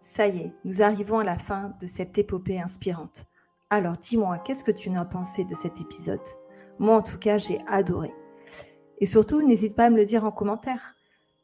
Ça 0.00 0.26
y 0.26 0.38
est, 0.38 0.52
nous 0.64 0.82
arrivons 0.82 1.18
à 1.18 1.24
la 1.24 1.36
fin 1.38 1.74
de 1.80 1.86
cette 1.86 2.16
épopée 2.16 2.60
inspirante. 2.60 3.26
Alors 3.70 3.96
dis-moi, 3.96 4.38
qu'est-ce 4.38 4.64
que 4.64 4.70
tu 4.70 4.88
en 4.90 4.96
as 4.96 5.04
pensé 5.04 5.44
de 5.44 5.54
cet 5.54 5.80
épisode? 5.80 6.20
Moi, 6.82 6.96
en 6.96 7.02
tout 7.02 7.18
cas, 7.18 7.38
j'ai 7.38 7.60
adoré. 7.68 8.12
Et 8.98 9.06
surtout, 9.06 9.40
n'hésite 9.40 9.76
pas 9.76 9.86
à 9.86 9.90
me 9.90 9.96
le 9.96 10.04
dire 10.04 10.24
en 10.24 10.32
commentaire. 10.32 10.94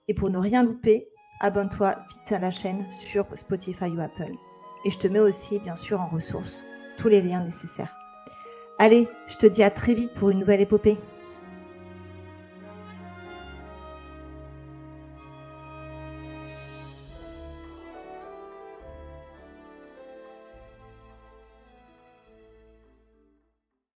Et 0.09 0.14
pour 0.14 0.31
ne 0.31 0.38
rien 0.38 0.64
louper, 0.64 1.09
abonne-toi 1.40 1.96
vite 2.11 2.33
à 2.33 2.38
la 2.38 2.51
chaîne 2.51 2.90
sur 2.90 3.27
Spotify 3.35 3.85
ou 3.85 4.01
Apple. 4.01 4.33
Et 4.85 4.90
je 4.90 4.98
te 4.98 5.07
mets 5.07 5.20
aussi, 5.20 5.61
bien 5.61 5.77
sûr, 5.77 6.01
en 6.01 6.09
ressources 6.09 6.62
tous 6.98 7.09
les 7.09 7.22
liens 7.22 7.44
nécessaires. 7.44 7.96
Allez, 8.79 9.09
je 9.29 9.37
te 9.37 9.46
dis 9.46 9.62
à 9.62 9.70
très 9.70 9.94
vite 9.94 10.12
pour 10.14 10.31
une 10.31 10.40
nouvelle 10.40 10.61
épopée. 10.61 10.98